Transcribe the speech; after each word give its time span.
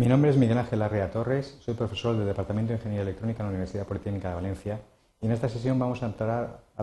Mi 0.00 0.06
nombre 0.06 0.30
es 0.30 0.38
Miguel 0.38 0.56
Ángel 0.56 0.80
Arrea 0.80 1.10
Torres, 1.10 1.58
soy 1.60 1.74
profesor 1.74 2.16
del 2.16 2.26
Departamento 2.26 2.72
de 2.72 2.78
Ingeniería 2.78 3.02
Electrónica 3.02 3.42
en 3.42 3.48
la 3.48 3.50
Universidad 3.50 3.86
Politécnica 3.86 4.30
de 4.30 4.34
Valencia 4.34 4.80
y 5.20 5.26
en 5.26 5.32
esta 5.32 5.50
sesión 5.50 5.78
vamos 5.78 6.02
a, 6.02 6.16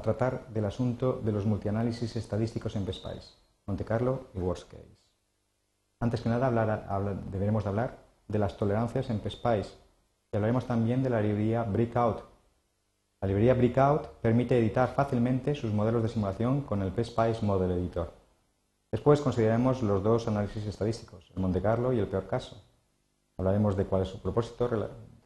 tratar 0.04 0.48
del 0.50 0.66
asunto 0.66 1.20
de 1.26 1.32
los 1.32 1.48
multianálisis 1.48 2.16
estadísticos 2.16 2.76
en 2.76 2.86
PSPICE, 2.86 3.34
Monte 3.66 3.86
Carlo 3.86 4.28
y 4.36 4.38
Worst 4.38 4.70
Case. 4.70 5.00
Antes 6.00 6.22
que 6.22 6.30
nada 6.30 6.52
deberemos 7.32 7.64
de 7.64 7.70
hablar 7.72 7.98
de 8.28 8.38
las 8.38 8.56
tolerancias 8.56 9.10
en 9.10 9.20
PSPICE 9.20 9.72
y 10.32 10.36
hablaremos 10.36 10.68
también 10.68 11.02
de 11.02 11.10
la 11.10 11.20
librería 11.20 11.64
Breakout. 11.64 12.24
La 13.20 13.28
librería 13.28 13.56
Breakout 13.56 14.10
permite 14.22 14.60
editar 14.60 14.94
fácilmente 14.94 15.56
sus 15.56 15.74
modelos 15.74 16.04
de 16.04 16.10
simulación 16.10 16.62
con 16.62 16.84
el 16.84 16.92
PSPICE 16.92 17.42
Model 17.42 17.72
Editor. 17.72 18.14
Después 18.92 19.22
consideraremos 19.22 19.82
los 19.82 20.04
dos 20.04 20.28
análisis 20.28 20.68
estadísticos, 20.68 21.32
el 21.36 21.42
Monte 21.42 21.64
Carlo 21.64 21.92
y 21.94 21.98
el 21.98 22.06
peor 22.06 22.28
caso. 22.28 22.67
Hablaremos 23.38 23.76
de 23.78 23.86
cuál 23.86 24.02
es 24.02 24.08
su 24.08 24.20
propósito 24.20 24.70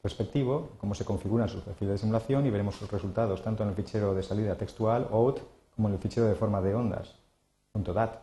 respectivo, 0.04 0.72
cómo 0.78 0.94
se 0.94 1.06
configuran 1.06 1.48
sus 1.48 1.62
perfiles 1.62 1.94
de 1.94 1.98
simulación 2.00 2.46
y 2.46 2.50
veremos 2.50 2.76
sus 2.76 2.92
resultados 2.92 3.42
tanto 3.42 3.64
en 3.64 3.70
el 3.70 3.76
fichero 3.76 4.14
de 4.14 4.24
salida 4.24 4.56
textual 4.56 5.08
OUT 5.12 5.40
como 5.76 5.88
en 5.88 5.94
el 5.94 6.00
fichero 6.00 6.28
de 6.28 6.36
forma 6.36 6.62
de 6.62 6.76
ondas 6.76 7.16
.dat. 7.74 8.16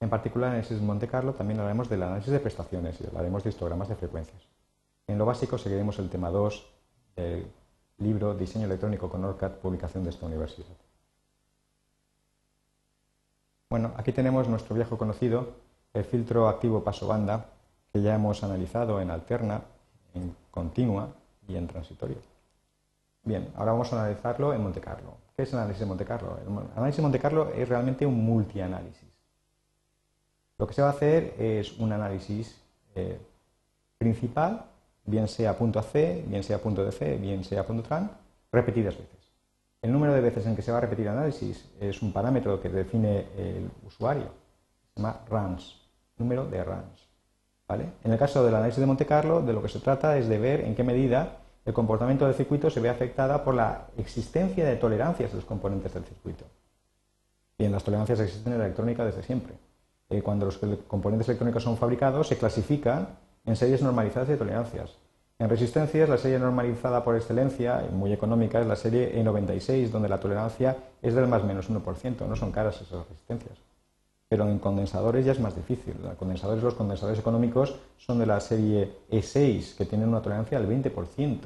En 0.00 0.10
particular, 0.10 0.54
en 0.54 0.64
el 0.64 0.82
Monte 0.82 1.08
Carlo 1.08 1.34
también 1.34 1.60
hablaremos 1.60 1.88
del 1.88 2.02
análisis 2.02 2.32
de 2.32 2.40
prestaciones 2.40 3.00
y 3.00 3.06
hablaremos 3.06 3.42
de 3.42 3.50
histogramas 3.50 3.88
de 3.88 3.96
frecuencias. 3.96 4.42
En 5.06 5.18
lo 5.18 5.26
básico 5.26 5.58
seguiremos 5.58 5.98
el 5.98 6.08
tema 6.08 6.30
2 6.30 6.66
del 7.16 7.46
libro 7.98 8.34
Diseño 8.34 8.66
electrónico 8.66 9.10
con 9.10 9.24
ORCAD, 9.24 9.52
publicación 9.52 10.04
de 10.04 10.10
esta 10.10 10.26
universidad. 10.26 10.76
Bueno, 13.68 13.92
aquí 13.96 14.12
tenemos 14.12 14.48
nuestro 14.48 14.74
viejo 14.74 14.98
conocido, 14.98 15.54
el 15.92 16.04
filtro 16.04 16.48
activo 16.48 16.82
paso 16.82 17.06
banda, 17.06 17.46
que 17.92 18.02
ya 18.02 18.14
hemos 18.14 18.42
analizado 18.44 19.00
en 19.00 19.10
alterna, 19.10 19.62
en 20.14 20.34
continua 20.50 21.08
y 21.48 21.56
en 21.56 21.66
transitorio. 21.66 22.16
Bien, 23.22 23.52
ahora 23.56 23.72
vamos 23.72 23.92
a 23.92 24.00
analizarlo 24.00 24.54
en 24.54 24.62
Monte 24.62 24.80
Carlo. 24.80 25.14
¿Qué 25.36 25.42
es 25.42 25.52
el 25.52 25.58
análisis 25.58 25.80
de 25.80 25.86
Monte 25.86 26.04
Carlo? 26.04 26.38
El 26.46 26.76
análisis 26.76 26.96
de 26.96 27.02
Monte 27.02 27.18
Carlo 27.18 27.50
es 27.54 27.68
realmente 27.68 28.06
un 28.06 28.24
multianálisis. 28.24 29.08
Lo 30.58 30.66
que 30.66 30.74
se 30.74 30.82
va 30.82 30.88
a 30.88 30.92
hacer 30.92 31.34
es 31.38 31.78
un 31.78 31.92
análisis 31.92 32.60
eh, 32.94 33.18
principal, 33.98 34.66
bien 35.04 35.26
sea 35.28 35.56
punto 35.56 35.78
AC, 35.78 36.26
bien 36.26 36.42
sea 36.42 36.58
punto 36.58 36.84
DC, 36.84 37.16
bien 37.16 37.44
sea 37.44 37.66
punto 37.66 37.82
tran, 37.82 38.10
repetidas 38.52 38.96
veces. 38.96 39.18
El 39.82 39.92
número 39.92 40.12
de 40.12 40.20
veces 40.20 40.46
en 40.46 40.54
que 40.54 40.62
se 40.62 40.70
va 40.70 40.78
a 40.78 40.82
repetir 40.82 41.06
el 41.06 41.12
análisis 41.12 41.64
es 41.80 42.02
un 42.02 42.12
parámetro 42.12 42.60
que 42.60 42.68
define 42.68 43.26
el 43.36 43.70
usuario. 43.86 44.30
Se 44.94 45.00
llama 45.00 45.20
runs, 45.28 45.80
número 46.18 46.46
de 46.46 46.62
runs. 47.76 47.88
En 48.04 48.12
el 48.12 48.18
caso 48.18 48.44
del 48.44 48.54
análisis 48.54 48.80
de 48.80 48.86
Monte 48.86 49.06
Carlo, 49.06 49.42
de 49.42 49.52
lo 49.52 49.62
que 49.62 49.68
se 49.68 49.80
trata 49.80 50.16
es 50.16 50.28
de 50.28 50.38
ver 50.38 50.60
en 50.60 50.74
qué 50.74 50.82
medida 50.82 51.38
el 51.64 51.72
comportamiento 51.72 52.26
del 52.26 52.34
circuito 52.34 52.70
se 52.70 52.80
ve 52.80 52.88
afectada 52.88 53.44
por 53.44 53.54
la 53.54 53.86
existencia 53.96 54.64
de 54.64 54.76
tolerancias 54.76 55.30
de 55.30 55.36
los 55.36 55.44
componentes 55.44 55.92
del 55.92 56.04
circuito. 56.04 56.44
Bien, 57.58 57.72
las 57.72 57.84
tolerancias 57.84 58.20
existen 58.20 58.54
en 58.54 58.58
la 58.58 58.64
electrónica 58.64 59.04
desde 59.04 59.22
siempre. 59.22 59.54
Eh, 60.08 60.22
cuando 60.22 60.46
los 60.46 60.58
componentes 60.88 61.28
electrónicos 61.28 61.62
son 61.62 61.76
fabricados, 61.76 62.28
se 62.28 62.38
clasifican 62.38 63.08
en 63.44 63.56
series 63.56 63.82
normalizadas 63.82 64.28
de 64.28 64.36
tolerancias. 64.36 64.96
En 65.38 65.48
resistencias, 65.48 66.08
la 66.08 66.18
serie 66.18 66.38
normalizada 66.38 67.02
por 67.04 67.16
excelencia, 67.16 67.82
muy 67.92 68.12
económica, 68.12 68.60
es 68.60 68.66
la 68.66 68.76
serie 68.76 69.22
E96, 69.22 69.88
donde 69.88 70.08
la 70.08 70.20
tolerancia 70.20 70.76
es 71.00 71.14
del 71.14 71.28
más 71.28 71.44
menos 71.44 71.70
1%. 71.70 72.26
No 72.26 72.36
son 72.36 72.52
caras 72.52 72.80
esas 72.80 73.08
resistencias. 73.08 73.69
Pero 74.30 74.48
en 74.48 74.60
condensadores 74.60 75.26
ya 75.26 75.32
es 75.32 75.40
más 75.40 75.56
difícil. 75.56 75.96
Los 76.00 76.14
condensadores, 76.14 76.62
los 76.62 76.74
condensadores 76.74 77.18
económicos 77.18 77.74
son 77.98 78.20
de 78.20 78.26
la 78.26 78.38
serie 78.38 78.98
E6, 79.10 79.76
que 79.76 79.86
tienen 79.86 80.08
una 80.08 80.22
tolerancia 80.22 80.60
del 80.60 80.68
20%. 80.68 81.36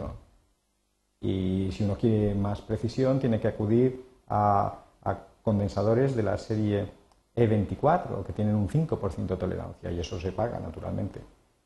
Y 1.23 1.71
si 1.73 1.83
uno 1.83 1.97
quiere 1.97 2.35
más 2.35 2.61
precisión, 2.61 3.19
tiene 3.19 3.41
que 3.41 3.49
acudir 3.49 4.05
a, 4.29 4.81
a 5.03 5.19
condensadores 5.43 6.15
de 6.15 6.25
la 6.25 6.37
serie 6.37 6.93
E24, 7.35 8.23
que 8.23 8.35
tienen 8.35 8.55
un 8.55 8.69
5% 8.69 9.29
de 9.29 9.37
tolerancia, 9.37 9.91
y 9.91 10.01
eso 10.01 10.21
se 10.21 10.33
paga, 10.33 10.61
naturalmente. 10.61 11.23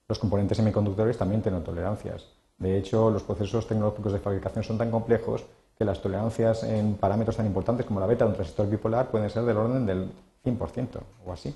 Los 0.06 0.20
componentes 0.20 0.56
semiconductores 0.56 1.18
también 1.18 1.42
tienen 1.42 1.64
tolerancias. 1.64 2.28
De 2.58 2.78
hecho, 2.78 3.10
los 3.10 3.24
procesos 3.24 3.66
tecnológicos 3.66 4.12
de 4.12 4.20
fabricación 4.20 4.62
son 4.62 4.78
tan 4.78 4.92
complejos 4.92 5.44
que 5.76 5.84
las 5.84 6.00
tolerancias 6.00 6.62
en 6.62 6.94
parámetros 6.94 7.36
tan 7.36 7.46
importantes 7.46 7.86
como 7.86 7.98
la 7.98 8.06
beta 8.06 8.24
de 8.24 8.30
un 8.30 8.36
transistor 8.36 8.68
bipolar 8.68 9.10
pueden 9.10 9.30
ser 9.30 9.42
del 9.42 9.56
orden 9.56 9.84
del 9.84 10.10
100% 10.44 11.00
o 11.24 11.32
así. 11.32 11.54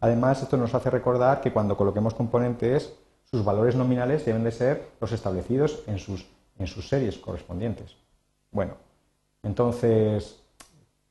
Además, 0.00 0.42
esto 0.42 0.56
nos 0.56 0.74
hace 0.74 0.90
recordar 0.90 1.40
que 1.40 1.52
cuando 1.52 1.76
coloquemos 1.76 2.14
componentes, 2.14 2.92
sus 3.24 3.44
valores 3.44 3.74
nominales 3.74 4.24
deben 4.24 4.44
de 4.44 4.52
ser 4.52 4.90
los 5.00 5.12
establecidos 5.12 5.82
en 5.86 5.98
sus, 5.98 6.26
en 6.58 6.66
sus 6.66 6.88
series 6.88 7.18
correspondientes. 7.18 7.96
Bueno, 8.50 8.74
entonces, 9.42 10.40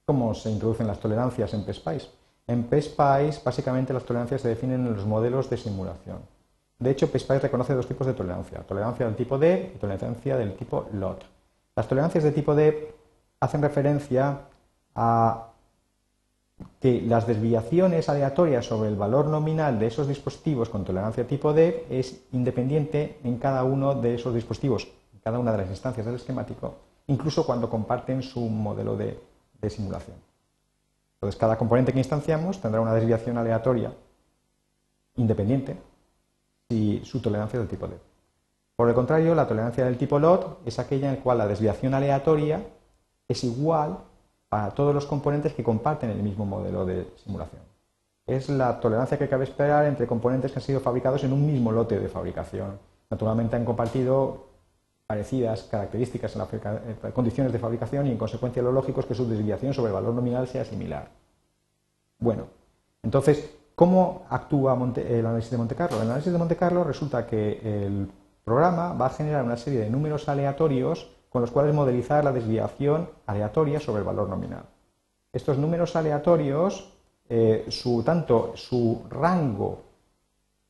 ¿cómo 0.05 0.33
se 0.33 0.49
introducen 0.49 0.87
las 0.87 0.99
tolerancias 0.99 1.53
en 1.53 1.63
PSPICE? 1.63 2.09
En 2.47 2.63
PSPICE, 2.63 3.41
básicamente, 3.43 3.93
las 3.93 4.03
tolerancias 4.03 4.41
se 4.41 4.49
definen 4.49 4.85
en 4.85 4.95
los 4.95 5.05
modelos 5.05 5.49
de 5.49 5.57
simulación. 5.57 6.19
De 6.79 6.91
hecho, 6.91 7.07
PSPICE 7.07 7.39
reconoce 7.39 7.73
dos 7.73 7.87
tipos 7.87 8.07
de 8.07 8.13
tolerancia, 8.13 8.59
tolerancia 8.59 9.05
del 9.05 9.15
tipo 9.15 9.37
D 9.37 9.73
y 9.75 9.77
tolerancia 9.79 10.37
del 10.37 10.55
tipo 10.55 10.87
LOT. 10.93 11.23
Las 11.75 11.87
tolerancias 11.87 12.23
de 12.23 12.31
tipo 12.31 12.55
D 12.55 12.93
hacen 13.39 13.61
referencia 13.61 14.41
a 14.95 15.46
que 16.79 17.01
las 17.01 17.27
desviaciones 17.27 18.09
aleatorias 18.09 18.65
sobre 18.65 18.89
el 18.89 18.95
valor 18.95 19.27
nominal 19.27 19.79
de 19.79 19.87
esos 19.87 20.07
dispositivos 20.07 20.69
con 20.69 20.85
tolerancia 20.85 21.27
tipo 21.27 21.53
D 21.53 21.85
es 21.89 22.23
independiente 22.31 23.19
en 23.23 23.37
cada 23.37 23.63
uno 23.63 23.95
de 23.95 24.15
esos 24.15 24.33
dispositivos, 24.33 24.87
en 25.13 25.19
cada 25.19 25.39
una 25.39 25.51
de 25.51 25.59
las 25.59 25.69
instancias 25.69 26.05
del 26.05 26.15
esquemático, 26.15 26.75
incluso 27.07 27.45
cuando 27.45 27.69
comparten 27.69 28.21
su 28.21 28.41
modelo 28.41 28.95
de, 28.95 29.19
simulación. 29.69 30.17
Entonces, 31.15 31.39
cada 31.39 31.57
componente 31.57 31.91
que 31.91 31.99
instanciamos 31.99 32.61
tendrá 32.61 32.79
una 32.79 32.93
desviación 32.93 33.37
aleatoria 33.37 33.91
independiente 35.15 35.75
si 36.69 37.01
su 37.03 37.19
tolerancia 37.21 37.59
del 37.59 37.67
tipo 37.67 37.87
D. 37.87 37.95
Por 38.75 38.87
el 38.87 38.93
contrario, 38.93 39.33
la 39.33 39.47
tolerancia 39.47 39.83
del 39.85 39.97
tipo 39.97 40.19
LOT 40.19 40.59
es 40.67 40.77
aquella 40.77 41.09
en 41.09 41.15
la 41.15 41.23
cual 41.23 41.39
la 41.39 41.47
desviación 41.47 41.95
aleatoria 41.95 42.63
es 43.27 43.43
igual 43.43 43.97
para 44.49 44.71
todos 44.71 44.93
los 44.93 45.05
componentes 45.05 45.53
que 45.53 45.63
comparten 45.63 46.09
el 46.09 46.23
mismo 46.23 46.45
modelo 46.45 46.85
de 46.85 47.07
simulación. 47.23 47.61
Es 48.25 48.49
la 48.49 48.79
tolerancia 48.79 49.17
que 49.17 49.29
cabe 49.29 49.45
esperar 49.45 49.85
entre 49.85 50.07
componentes 50.07 50.51
que 50.51 50.59
han 50.59 50.63
sido 50.63 50.79
fabricados 50.79 51.23
en 51.23 51.33
un 51.33 51.45
mismo 51.45 51.71
lote 51.71 51.99
de 51.99 52.09
fabricación. 52.09 52.79
Naturalmente 53.09 53.55
han 53.55 53.65
compartido 53.65 54.47
parecidas 55.05 55.63
características 55.63 56.35
en 56.35 56.39
las 57.01 57.13
condiciones 57.13 57.53
de 57.53 57.59
fabricación 57.59 58.07
y 58.07 58.11
en 58.11 58.17
consecuencia 58.17 58.61
lo 58.61 58.73
lógico 58.73 58.99
es 58.99 59.05
que 59.05 59.15
su 59.15 59.27
desviación 59.27 59.73
sobre 59.73 59.89
el 59.89 59.93
valor 59.93 60.13
nominal 60.13 60.47
sea 60.47 60.65
similar. 60.65 61.09
Bueno, 62.19 62.47
entonces 63.03 63.57
¿Cómo 63.77 64.25
actúa 64.31 64.75
el 64.95 65.23
análisis 65.23 65.51
de 65.51 65.57
Monte 65.57 65.75
Carlo? 65.75 65.97
El 65.97 66.07
análisis 66.07 66.33
de 66.33 66.39
Monte 66.39 66.55
Carlo 66.55 66.83
resulta 66.83 67.27
que 67.27 67.59
el 67.61 68.09
programa 68.43 68.93
va 68.93 69.05
a 69.05 69.09
generar 69.11 69.43
una 69.43 69.55
serie 69.55 69.81
de 69.81 69.89
números 69.91 70.27
aleatorios 70.27 71.15
con 71.37 71.43
los 71.43 71.51
cuales 71.51 71.75
modelizar 71.75 72.23
la 72.23 72.31
desviación 72.31 73.07
aleatoria 73.27 73.79
sobre 73.79 73.99
el 73.99 74.05
valor 74.05 74.27
nominal. 74.27 74.63
Estos 75.31 75.55
números 75.55 75.95
aleatorios, 75.95 76.91
eh, 77.29 77.69
tanto 78.03 78.53
su 78.55 79.03
rango 79.07 79.83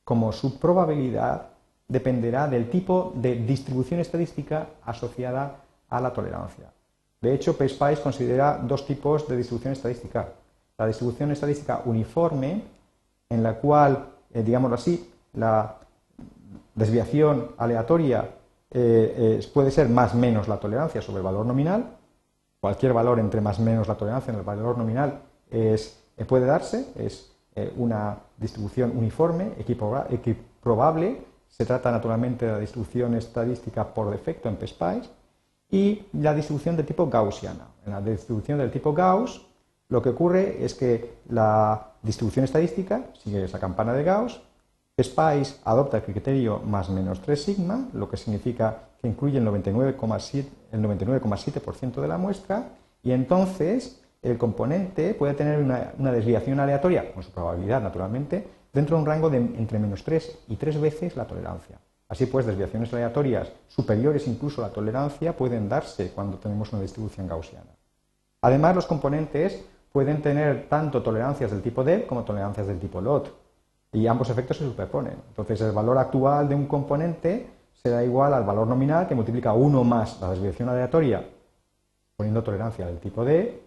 como 0.04 0.30
su 0.30 0.58
probabilidad 0.58 1.46
dependerá 1.88 2.48
del 2.48 2.68
tipo 2.68 3.14
de 3.14 3.36
distribución 3.36 4.00
estadística 4.00 4.66
asociada 4.84 5.56
a 5.88 6.02
la 6.02 6.12
tolerancia. 6.12 6.70
De 7.18 7.32
hecho, 7.32 7.56
PSPICE 7.56 8.02
considera 8.02 8.58
dos 8.58 8.84
tipos 8.84 9.26
de 9.26 9.38
distribución 9.38 9.72
estadística. 9.72 10.28
La 10.76 10.86
distribución 10.86 11.30
estadística 11.30 11.80
uniforme, 11.86 12.62
en 13.30 13.42
la 13.42 13.54
cual, 13.54 14.04
eh, 14.34 14.42
digámoslo 14.42 14.74
así, 14.74 15.10
la 15.32 15.76
desviación 16.74 17.52
aleatoria 17.56 18.28
eh, 18.70 19.40
puede 19.52 19.70
ser 19.70 19.88
más 19.88 20.14
menos 20.14 20.48
la 20.48 20.58
tolerancia 20.58 21.02
sobre 21.02 21.18
el 21.18 21.24
valor 21.24 21.46
nominal. 21.46 21.96
Cualquier 22.60 22.92
valor 22.92 23.18
entre 23.18 23.40
más 23.40 23.58
menos 23.58 23.88
la 23.88 23.94
tolerancia 23.96 24.32
en 24.32 24.38
el 24.38 24.44
valor 24.44 24.76
nominal 24.76 25.20
es, 25.50 25.98
eh, 26.16 26.24
puede 26.24 26.46
darse, 26.46 26.86
es 26.96 27.32
una 27.76 28.18
distribución 28.36 28.96
uniforme, 28.96 29.50
equiprobable. 29.58 31.26
Se 31.48 31.66
trata 31.66 31.90
naturalmente 31.90 32.46
de 32.46 32.52
la 32.52 32.58
distribución 32.60 33.14
estadística 33.14 33.92
por 33.92 34.12
defecto 34.12 34.48
en 34.48 34.56
PSPICE 34.56 35.10
y 35.68 36.06
la 36.12 36.34
distribución 36.34 36.76
de 36.76 36.84
tipo 36.84 37.08
gaussiana. 37.08 37.66
En 37.84 37.92
la 37.92 38.00
distribución 38.00 38.58
del 38.58 38.70
tipo 38.70 38.92
Gauss 38.92 39.48
lo 39.88 40.02
que 40.02 40.10
ocurre 40.10 40.62
es 40.64 40.74
que 40.74 41.18
la 41.30 41.92
distribución 42.02 42.44
estadística 42.44 43.06
sigue 43.14 43.44
esa 43.44 43.58
campana 43.58 43.94
de 43.94 44.04
Gauss. 44.04 44.40
SPICE 45.02 45.60
adopta 45.64 45.96
el 45.98 46.02
criterio 46.02 46.58
más 46.58 46.90
menos 46.90 47.22
3 47.22 47.42
sigma, 47.42 47.88
lo 47.92 48.10
que 48.10 48.16
significa 48.16 48.88
que 49.00 49.06
incluye 49.06 49.38
el 49.38 49.46
99,7% 49.46 52.00
de 52.00 52.08
la 52.08 52.18
muestra, 52.18 52.70
y 53.02 53.12
entonces 53.12 54.02
el 54.22 54.38
componente 54.38 55.14
puede 55.14 55.34
tener 55.34 55.60
una, 55.60 55.92
desviación 56.10 56.58
aleatoria, 56.58 57.12
con 57.12 57.22
su 57.22 57.30
probabilidad 57.30 57.80
naturalmente, 57.80 58.44
dentro 58.72 58.96
de 58.96 59.02
un 59.02 59.06
rango 59.06 59.30
de 59.30 59.36
entre 59.38 59.78
menos 59.78 60.02
3 60.02 60.38
y 60.48 60.56
3 60.56 60.80
veces 60.80 61.16
la 61.16 61.26
tolerancia. 61.26 61.78
Así 62.08 62.26
pues, 62.26 62.46
desviaciones 62.46 62.92
aleatorias 62.92 63.52
superiores 63.68 64.26
incluso 64.26 64.64
a 64.64 64.68
la 64.68 64.72
tolerancia 64.72 65.36
pueden 65.36 65.68
darse 65.68 66.10
cuando 66.10 66.38
tenemos 66.38 66.72
una 66.72 66.82
distribución 66.82 67.28
gaussiana. 67.28 67.70
Además, 68.40 68.74
los 68.74 68.86
componentes 68.86 69.62
pueden 69.92 70.22
tener 70.22 70.68
tanto 70.68 71.02
tolerancias 71.02 71.50
del 71.50 71.62
tipo 71.62 71.84
DEB 71.84 72.06
como 72.06 72.24
tolerancias 72.24 72.66
del 72.66 72.78
tipo 72.78 73.00
LOT, 73.00 73.28
y 73.92 74.06
ambos 74.06 74.30
efectos 74.30 74.56
se 74.58 74.64
superponen. 74.64 75.14
Entonces, 75.28 75.60
el 75.60 75.72
valor 75.72 75.98
actual 75.98 76.48
de 76.48 76.54
un 76.54 76.66
componente 76.66 77.48
será 77.72 78.04
igual 78.04 78.34
al 78.34 78.44
valor 78.44 78.66
nominal 78.66 79.06
que 79.06 79.14
multiplica 79.14 79.52
1 79.52 79.84
más 79.84 80.20
la 80.20 80.30
desviación 80.30 80.68
aleatoria 80.68 81.24
poniendo 82.16 82.42
tolerancia 82.42 82.84
del 82.84 82.98
tipo 82.98 83.24
D, 83.24 83.62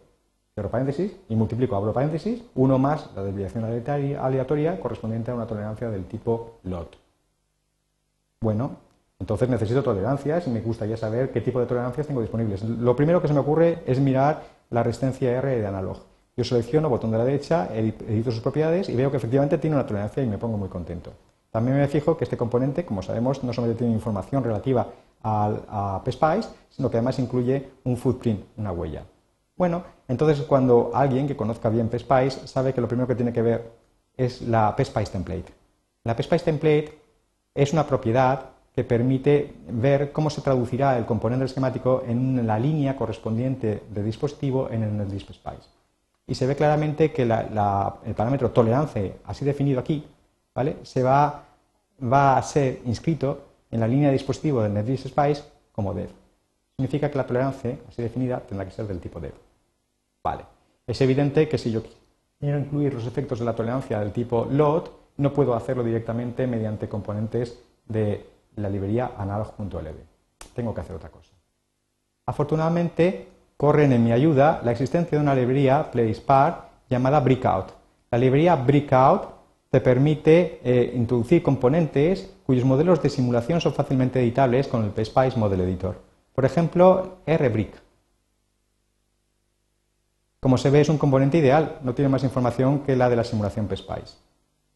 cierro 0.53 0.69
paréntesis, 0.69 1.15
y 1.29 1.35
multiplico, 1.37 1.77
abro 1.77 1.93
paréntesis, 1.93 2.43
1 2.53 2.77
más 2.77 3.09
la 3.15 3.23
desviación 3.23 3.63
aleatoria 3.63 4.77
correspondiente 4.79 5.31
a 5.31 5.35
una 5.35 5.47
tolerancia 5.47 5.89
del 5.89 6.03
tipo 6.03 6.59
LOT. 6.63 6.97
Bueno, 8.41 8.71
entonces 9.19 9.47
necesito 9.47 9.81
tolerancias 9.81 10.47
y 10.47 10.49
me 10.49 10.59
gustaría 10.59 10.97
saber 10.97 11.31
qué 11.31 11.39
tipo 11.39 11.61
de 11.61 11.65
tolerancias 11.65 12.07
tengo 12.07 12.19
disponibles. 12.19 12.61
Lo 12.63 12.93
primero 12.95 13.21
que 13.21 13.29
se 13.29 13.33
me 13.33 13.39
ocurre 13.39 13.83
es 13.85 13.99
mirar 14.01 14.43
la 14.69 14.83
resistencia 14.83 15.31
R 15.37 15.59
de 15.59 15.67
analog. 15.67 16.10
Yo 16.37 16.43
selecciono 16.43 16.89
botón 16.89 17.11
de 17.11 17.17
la 17.17 17.25
derecha, 17.25 17.69
edito 17.73 18.31
sus 18.31 18.39
propiedades 18.39 18.87
y 18.89 18.95
veo 18.95 19.11
que 19.11 19.17
efectivamente 19.17 19.57
tiene 19.57 19.75
una 19.75 19.85
tolerancia 19.85 20.23
y 20.23 20.27
me 20.27 20.37
pongo 20.37 20.57
muy 20.57 20.69
contento. 20.69 21.11
También 21.51 21.77
me 21.77 21.87
fijo 21.87 22.15
que 22.15 22.23
este 22.23 22.37
componente, 22.37 22.85
como 22.85 23.01
sabemos, 23.01 23.43
no 23.43 23.51
solamente 23.51 23.79
tiene 23.79 23.93
información 23.93 24.41
relativa 24.43 24.87
a 25.23 26.01
PSPICE, 26.05 26.49
sino 26.69 26.89
que 26.89 26.97
además 26.97 27.19
incluye 27.19 27.69
un 27.83 27.97
footprint, 27.97 28.45
una 28.57 28.71
huella. 28.71 29.03
Bueno, 29.57 29.83
entonces 30.07 30.41
cuando 30.45 30.91
alguien 30.93 31.27
que 31.27 31.35
conozca 31.35 31.69
bien 31.69 31.89
PSPICE 31.89 32.47
sabe 32.47 32.73
que 32.73 32.81
lo 32.81 32.87
primero 32.87 33.07
que 33.07 33.15
tiene 33.15 33.33
que 33.33 33.41
ver 33.41 33.71
es 34.15 34.41
la 34.41 34.73
PSPICE 34.75 35.11
template. 35.11 35.53
La 36.05 36.15
PSPICE 36.15 36.45
template 36.45 36.97
es 37.53 37.73
una 37.73 37.85
propiedad 37.85 38.45
que 38.73 38.85
permite 38.85 39.53
ver 39.67 40.13
cómo 40.13 40.29
se 40.29 40.41
traducirá 40.41 40.97
el 40.97 41.05
componente 41.05 41.43
esquemático 41.43 42.03
en 42.07 42.47
la 42.47 42.57
línea 42.57 42.95
correspondiente 42.95 43.83
de 43.89 44.03
dispositivo 44.03 44.69
en 44.71 44.83
el 44.83 44.97
NetList 44.97 45.29
PSPICE. 45.29 45.80
Y 46.31 46.35
se 46.35 46.47
ve 46.47 46.55
claramente 46.55 47.11
que 47.11 47.23
el 47.23 48.15
parámetro 48.15 48.51
tolerancia, 48.51 49.15
así 49.25 49.43
definido 49.43 49.81
aquí, 49.81 50.07
¿vale? 50.55 50.77
se 50.83 51.03
va, 51.03 51.43
va 52.01 52.37
a 52.37 52.41
ser 52.41 52.79
inscrito 52.85 53.49
en 53.69 53.81
la 53.81 53.87
línea 53.89 54.07
de 54.07 54.13
dispositivo 54.13 54.61
del 54.61 54.73
NetList 54.73 55.07
Spice 55.07 55.43
como 55.73 55.93
dev. 55.93 56.07
Significa 56.77 57.11
que 57.11 57.17
la 57.17 57.27
tolerancia, 57.27 57.77
así 57.89 58.01
definida, 58.01 58.39
tendrá 58.39 58.63
que 58.65 58.71
ser 58.71 58.87
del 58.87 59.01
tipo 59.01 59.19
dev. 59.19 59.33
Vale. 60.23 60.45
Es 60.87 61.01
evidente 61.01 61.49
que 61.49 61.57
si 61.57 61.69
yo 61.69 61.83
quiero 62.39 62.59
incluir 62.59 62.93
los 62.93 63.05
efectos 63.05 63.39
de 63.39 63.43
la 63.43 63.53
tolerancia 63.53 63.99
del 63.99 64.13
tipo 64.13 64.47
load, 64.49 64.83
no 65.17 65.33
puedo 65.33 65.53
hacerlo 65.53 65.83
directamente 65.83 66.47
mediante 66.47 66.87
componentes 66.87 67.59
de 67.89 68.25
la 68.55 68.69
librería 68.69 69.11
analog.lb. 69.17 69.97
Tengo 70.55 70.73
que 70.73 70.79
hacer 70.79 70.95
otra 70.95 71.09
cosa. 71.09 71.33
Afortunadamente, 72.25 73.27
corren 73.61 73.93
en 73.93 74.03
mi 74.03 74.11
ayuda 74.11 74.59
la 74.63 74.71
existencia 74.71 75.15
de 75.15 75.23
una 75.23 75.35
librería 75.35 75.91
PlacePart 75.91 76.63
llamada 76.89 77.19
Breakout. 77.19 77.67
La 78.09 78.17
librería 78.17 78.55
Breakout 78.55 79.27
te 79.69 79.79
permite 79.79 80.59
eh, 80.63 80.93
introducir 80.95 81.43
componentes 81.43 82.33
cuyos 82.43 82.65
modelos 82.65 83.03
de 83.03 83.11
simulación 83.11 83.61
son 83.61 83.75
fácilmente 83.75 84.19
editables 84.19 84.67
con 84.67 84.83
el 84.83 84.89
PSPICE 84.89 85.37
Model 85.37 85.61
Editor. 85.61 86.01
Por 86.33 86.43
ejemplo, 86.43 87.17
RBrick. 87.27 87.79
Como 90.39 90.57
se 90.57 90.71
ve, 90.71 90.81
es 90.81 90.89
un 90.89 90.97
componente 90.97 91.37
ideal, 91.37 91.77
no 91.83 91.93
tiene 91.93 92.09
más 92.09 92.23
información 92.23 92.79
que 92.79 92.95
la 92.95 93.11
de 93.11 93.15
la 93.15 93.23
simulación 93.23 93.67
PSPICE. 93.67 94.17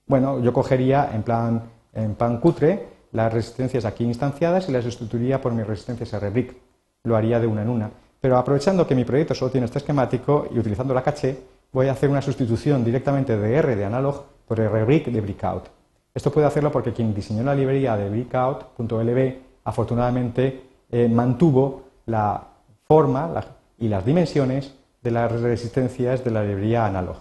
Bueno, 0.06 0.40
yo 0.42 0.54
cogería 0.54 1.10
en 1.12 1.24
plan, 1.24 1.64
en 1.92 2.14
plan 2.14 2.40
cutre 2.40 2.88
las 3.14 3.34
resistencias 3.34 3.84
aquí 3.84 4.04
instanciadas 4.04 4.70
y 4.70 4.72
las 4.72 4.84
sustituiría 4.84 5.42
por 5.42 5.54
mis 5.54 5.66
resistencias 5.66 6.14
RBrick. 6.22 6.56
Lo 7.02 7.16
haría 7.16 7.40
de 7.40 7.48
una 7.48 7.64
en 7.64 7.70
una. 7.70 8.05
Pero 8.26 8.40
aprovechando 8.40 8.88
que 8.88 8.96
mi 8.96 9.06
proyecto 9.06 9.36
solo 9.36 9.52
tiene 9.52 9.66
este 9.66 9.78
esquemático 9.78 10.48
y 10.52 10.58
utilizando 10.58 10.96
la 10.96 11.04
caché, 11.04 11.44
voy 11.72 11.90
a 11.90 11.92
hacer 11.92 12.10
una 12.10 12.24
sustitución 12.24 12.84
directamente 12.84 13.38
de 13.38 13.56
R 13.56 13.76
de 13.76 13.86
analog 13.86 14.24
por 14.48 14.60
RBrick 14.60 15.10
de 15.10 15.22
Breakout. 15.22 15.66
Esto 16.12 16.32
puede 16.32 16.48
hacerlo 16.48 16.72
porque 16.72 16.92
quien 16.92 17.14
diseñó 17.14 17.44
la 17.44 17.54
librería 17.54 17.96
de 17.96 18.10
breakout.lb 18.10 19.36
afortunadamente 19.64 20.64
eh, 20.90 21.08
mantuvo 21.08 21.84
la 22.08 22.48
forma 22.88 23.46
y 23.78 23.90
las 23.90 24.04
dimensiones 24.04 24.74
de 25.04 25.12
las 25.12 25.32
resistencias 25.32 26.24
de 26.24 26.32
la 26.32 26.44
librería 26.44 26.88
analog. 26.88 27.18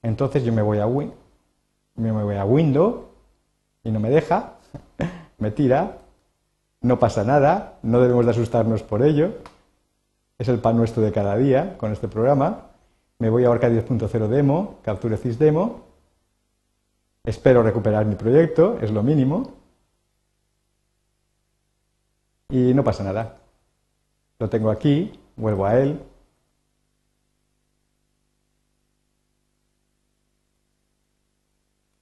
Entonces 0.00 0.44
yo 0.44 0.52
me 0.54 0.62
voy 0.62 0.78
a, 0.78 0.86
win, 0.86 1.12
me 1.96 2.10
voy 2.10 2.36
a 2.36 2.46
Window 2.46 3.10
y 3.84 3.90
no 3.90 4.00
me 4.00 4.08
deja, 4.08 4.54
me 5.36 5.50
tira, 5.50 5.98
no 6.80 6.98
pasa 6.98 7.22
nada, 7.22 7.74
no 7.82 8.00
debemos 8.00 8.24
de 8.24 8.30
asustarnos 8.30 8.82
por 8.82 9.02
ello. 9.02 9.34
Es 10.38 10.48
el 10.48 10.60
pan 10.60 10.76
nuestro 10.76 11.02
de 11.02 11.10
cada 11.10 11.36
día 11.36 11.76
con 11.78 11.92
este 11.92 12.06
programa. 12.06 12.70
Me 13.18 13.28
voy 13.28 13.44
a 13.44 13.50
Orca 13.50 13.68
10.0 13.68 14.28
demo, 14.28 14.78
capture 14.84 15.16
demo 15.16 15.84
Espero 17.24 17.62
recuperar 17.62 18.06
mi 18.06 18.14
proyecto, 18.14 18.78
es 18.80 18.90
lo 18.90 19.02
mínimo. 19.02 19.52
Y 22.48 22.72
no 22.72 22.84
pasa 22.84 23.02
nada. 23.04 23.38
Lo 24.38 24.48
tengo 24.48 24.70
aquí, 24.70 25.18
vuelvo 25.36 25.66
a 25.66 25.78
él. 25.78 26.00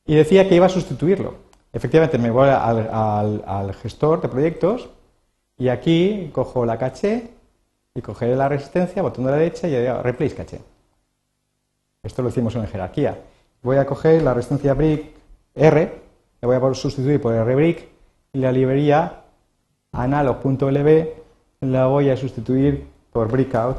Y 0.05 0.15
decía 0.15 0.49
que 0.49 0.55
iba 0.55 0.67
a 0.67 0.69
sustituirlo. 0.69 1.35
Efectivamente, 1.73 2.19
me 2.19 2.31
voy 2.31 2.49
al, 2.49 3.75
gestor 3.75 4.21
de 4.21 4.29
proyectos 4.29 4.88
y 5.59 5.69
aquí 5.69 6.31
cojo 6.33 6.65
la 6.65 6.79
caché 6.79 7.36
y 7.97 8.03
cogeré 8.03 8.37
la 8.37 8.49
resistencia, 8.49 9.01
botón 9.01 9.25
de 9.25 9.31
la 9.31 9.39
derecha 9.39 9.67
y 9.67 9.75
digo 9.75 10.03
replace 10.03 10.37
caché. 10.37 10.61
Esto 12.03 12.23
lo 12.23 12.29
hicimos 12.29 12.55
en 12.55 12.67
jerarquía. 12.67 13.19
Voy 13.63 13.79
a 13.79 13.87
coger 13.87 14.23
la 14.23 14.35
resistencia 14.35 14.75
brick 14.75 15.17
R, 15.55 16.03
la 16.43 16.47
voy 16.47 16.57
a 16.57 16.75
sustituir 16.75 17.21
por 17.21 17.35
RBrick 17.35 17.89
y 18.35 18.39
la 18.39 18.53
librería 18.53 19.23
analog.lb 19.93 21.09
la 21.61 21.87
voy 21.87 22.11
a 22.11 22.17
sustituir 22.19 22.87
por 23.13 23.29
breakout.lb. 23.29 23.77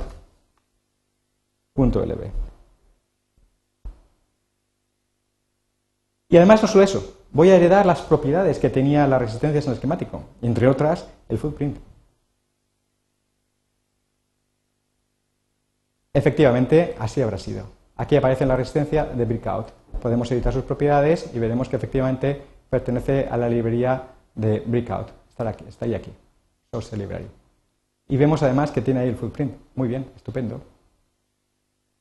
Y 6.30 6.38
además 6.38 6.64
no 6.64 6.68
solo 6.68 6.84
eso, 6.84 7.19
voy 7.31 7.52
a 7.52 7.56
heredar 7.56 7.86
las 7.86 8.02
propiedades 8.02 8.57
que 8.57 8.71
tenía 8.71 9.06
las 9.06 9.21
resistencias 9.21 9.66
en 9.66 9.69
el 9.69 9.76
esquemático, 9.76 10.24
entre 10.42 10.68
otras 10.68 11.07
el 11.30 11.38
footprint. 11.38 11.78
Efectivamente, 16.18 16.95
así 16.97 17.21
habrá 17.21 17.38
sido. 17.38 17.66
Aquí 17.95 18.16
aparece 18.16 18.44
la 18.47 18.56
resistencia 18.56 19.06
de 19.06 19.24
Breakout. 19.24 19.68
Podemos 20.02 20.31
editar 20.31 20.52
sus 20.52 20.64
propiedades 20.64 21.30
y 21.31 21.38
veremos 21.38 21.69
que 21.69 21.76
efectivamente 21.76 22.42
pertenece 22.71 23.28
a 23.30 23.38
la 23.38 23.47
librería 23.47 24.02
de 24.33 24.64
Breakout. 24.66 25.09
Está, 25.30 25.47
aquí, 25.47 25.66
está 25.68 25.86
ahí 25.86 25.94
aquí, 25.94 26.12
Source 26.71 26.97
Library. 26.97 27.28
Y 28.09 28.18
vemos 28.18 28.42
además 28.42 28.71
que 28.71 28.81
tiene 28.81 29.02
ahí 29.02 29.09
el 29.09 29.16
footprint. 29.16 29.54
Muy 29.76 29.88
bien, 29.88 30.07
estupendo. 30.16 30.59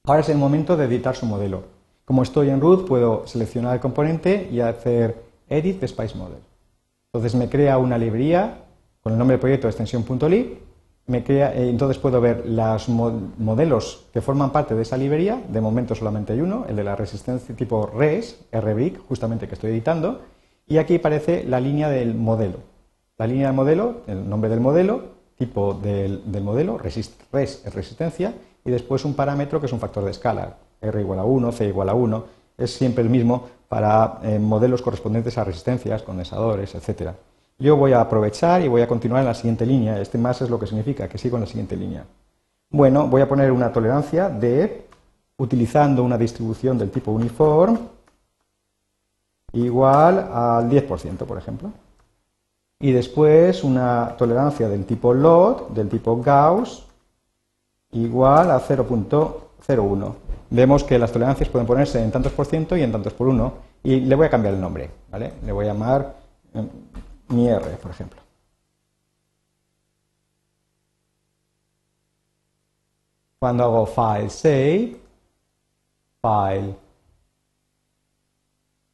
Ahora 0.07 0.23
es 0.23 0.31
el 0.31 0.39
momento 0.39 0.79
de 0.79 0.87
editar 0.87 1.15
su 1.15 1.27
modelo. 1.27 1.65
Como 2.07 2.23
estoy 2.23 2.49
en 2.49 2.63
root, 2.63 2.89
puedo 2.89 3.27
seleccionar 3.27 3.75
el 3.75 3.81
componente 3.81 4.49
y 4.51 4.61
hacer 4.61 5.23
edit 5.47 5.79
de 5.79 5.89
Spice 5.89 6.17
Model. 6.17 6.41
Entonces 7.13 7.35
me 7.35 7.51
crea 7.51 7.77
una 7.77 7.99
librería 7.99 8.65
con 9.03 9.13
el 9.13 9.19
nombre 9.19 9.35
del 9.35 9.41
proyecto 9.41 9.69
extensión.lib 9.69 10.66
me 11.07 11.23
crea, 11.23 11.55
eh, 11.55 11.69
entonces 11.69 11.99
puedo 11.99 12.21
ver 12.21 12.45
los 12.47 12.89
modelos 12.89 14.07
que 14.13 14.21
forman 14.21 14.51
parte 14.51 14.75
de 14.75 14.83
esa 14.83 14.97
librería, 14.97 15.41
de 15.49 15.61
momento 15.61 15.95
solamente 15.95 16.33
hay 16.33 16.41
uno, 16.41 16.65
el 16.69 16.77
de 16.77 16.85
la 16.85 16.97
resistencia 16.97 17.55
tipo 17.55 17.87
RES, 17.87 18.41
RBIC, 18.53 19.07
justamente 19.07 19.47
que 19.47 19.55
estoy 19.55 19.71
editando, 19.71 20.23
y 20.67 20.79
aquí 20.79 20.97
aparece 20.97 21.45
la 21.45 21.61
línea 21.61 21.89
del 21.89 22.15
modelo. 22.15 22.59
La 23.19 23.27
línea 23.27 23.47
del 23.47 23.57
modelo, 23.57 24.03
el 24.09 24.29
nombre 24.29 24.51
del 24.51 24.61
modelo, 24.61 25.17
tipo 25.37 25.75
del, 25.75 26.23
modelo, 26.43 26.77
res 26.79 26.97
es 26.97 27.75
resistencia, 27.75 28.35
y 28.65 28.71
después 28.71 29.05
un 29.05 29.15
parámetro 29.15 29.61
que 29.61 29.67
es 29.67 29.73
un 29.73 29.81
factor 29.81 30.05
de 30.05 30.11
escala, 30.11 30.57
R 30.81 31.01
igual 31.01 31.21
a 31.21 31.25
1, 31.25 31.53
C 31.53 31.69
igual 31.69 31.89
a 31.89 31.95
1, 31.95 32.25
es 32.59 32.73
siempre 32.73 33.05
el 33.05 33.11
mismo 33.11 33.49
para 33.69 34.19
eh, 34.23 34.39
modelos 34.39 34.83
correspondientes 34.83 35.39
a 35.39 35.45
resistencias, 35.45 36.03
condensadores, 36.03 36.75
etcétera. 36.75 37.15
Yo 37.59 37.77
voy 37.77 37.93
a 37.93 38.01
aprovechar 38.01 38.63
y 38.63 38.69
voy 38.69 38.83
a 38.83 38.89
continuar 38.89 39.21
en 39.21 39.29
la 39.29 39.35
siguiente 39.35 39.65
línea. 39.65 40.01
Este 40.01 40.19
más 40.19 40.43
es 40.43 40.51
lo 40.51 40.59
que 40.59 40.67
significa, 40.67 41.09
que 41.09 41.19
sigo 41.19 41.37
en 41.37 41.43
la 41.43 41.47
siguiente 41.47 41.77
línea. 41.77 42.05
Bueno, 42.71 43.09
voy 43.09 43.23
a 43.23 43.29
poner 43.29 43.51
una 43.53 43.73
tolerancia 43.73 44.29
de, 44.29 44.87
utilizando 45.39 46.03
una 46.05 46.19
distribución 46.19 46.77
del 46.77 46.91
tipo 46.91 47.13
uniform, 47.13 47.79
igual 49.53 50.19
al 50.33 50.69
10%, 50.69 51.17
por 51.19 51.39
ejemplo. 51.39 51.73
Y 52.79 52.93
después 52.93 53.65
una 53.65 54.15
tolerancia 54.19 54.69
del 54.69 54.85
tipo 54.85 55.15
LOT, 55.15 55.71
del 55.71 55.89
tipo 55.89 56.21
Gauss, 56.21 56.87
igual 57.93 58.51
a 58.51 58.61
0.5. 58.61 59.47
0,1. 59.67 60.15
Vemos 60.51 60.85
que 60.85 60.99
las 60.99 61.11
tolerancias 61.11 61.49
pueden 61.49 61.67
ponerse 61.67 62.03
en 62.03 62.11
tantos 62.11 62.33
por 62.33 62.47
ciento 62.47 62.77
y 62.77 62.83
en 62.83 62.93
tantos 62.93 63.13
por 63.13 63.27
uno, 63.27 63.55
y 63.83 64.01
le 64.01 64.15
voy 64.15 64.27
a 64.27 64.31
cambiar 64.31 64.55
el 64.55 64.61
nombre, 64.61 64.91
¿vale? 65.11 65.33
Le 65.45 65.53
voy 65.53 65.65
a 65.65 65.69
llamar 65.69 66.15
mi 67.29 67.49
R, 67.49 67.77
por 67.77 67.91
ejemplo. 67.91 68.21
Cuando 73.39 73.65
hago 73.65 73.87
file 73.87 74.31
save, 74.31 74.97
file, 76.23 76.75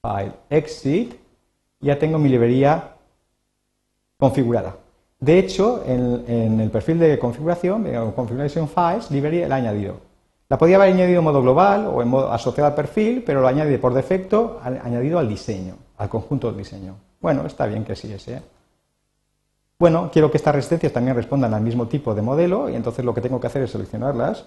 file 0.03 0.33
exit, 0.51 1.15
ya 1.81 1.99
tengo 1.99 2.19
mi 2.19 2.29
librería 2.29 2.97
configurada. 4.19 4.77
De 5.21 5.39
hecho, 5.39 5.85
en, 5.87 6.61
el 6.61 6.71
perfil 6.71 6.99
de 6.99 7.19
configuración, 7.19 7.85
de 7.85 8.13
Configuration 8.15 8.69
Files, 8.69 9.11
librería 9.11 9.47
la 9.47 9.59
he 9.59 9.61
añadido. 9.61 9.95
La 10.49 10.59
podía 10.59 10.77
haber 10.77 10.93
añadido 10.93 11.21
en 11.21 11.25
modo 11.25 11.41
global 11.41 11.87
o 11.87 12.03
en 12.03 12.09
modo 12.09 12.33
asociado 12.33 12.69
al 12.69 12.75
perfil, 12.75 13.23
pero 13.25 13.41
lo 13.41 13.47
añade 13.47 13.79
por 13.79 13.95
defecto 13.95 14.61
añadido 14.63 15.21
al 15.21 15.29
diseño, 15.29 15.77
al 15.97 16.09
conjunto 16.09 16.49
del 16.49 16.59
diseño. 16.59 16.97
Bueno, 17.23 17.47
está 17.47 17.67
bien 17.67 17.85
que 17.85 17.95
sí 17.95 18.13
ese. 18.13 18.43
Bueno, 19.79 20.11
quiero 20.13 20.31
que 20.31 20.37
estas 20.37 20.55
resistencias 20.55 20.93
también 20.93 21.17
respondan 21.17 21.55
al 21.55 21.63
mismo 21.63 21.89
tipo 21.89 22.15
de 22.15 22.23
modelo 22.23 22.69
y 22.69 22.75
entonces 22.75 23.05
lo 23.05 23.15
que 23.15 23.21
tengo 23.21 23.41
que 23.41 23.47
hacer 23.47 23.63
es 23.63 23.71
seleccionarlas. 23.71 24.47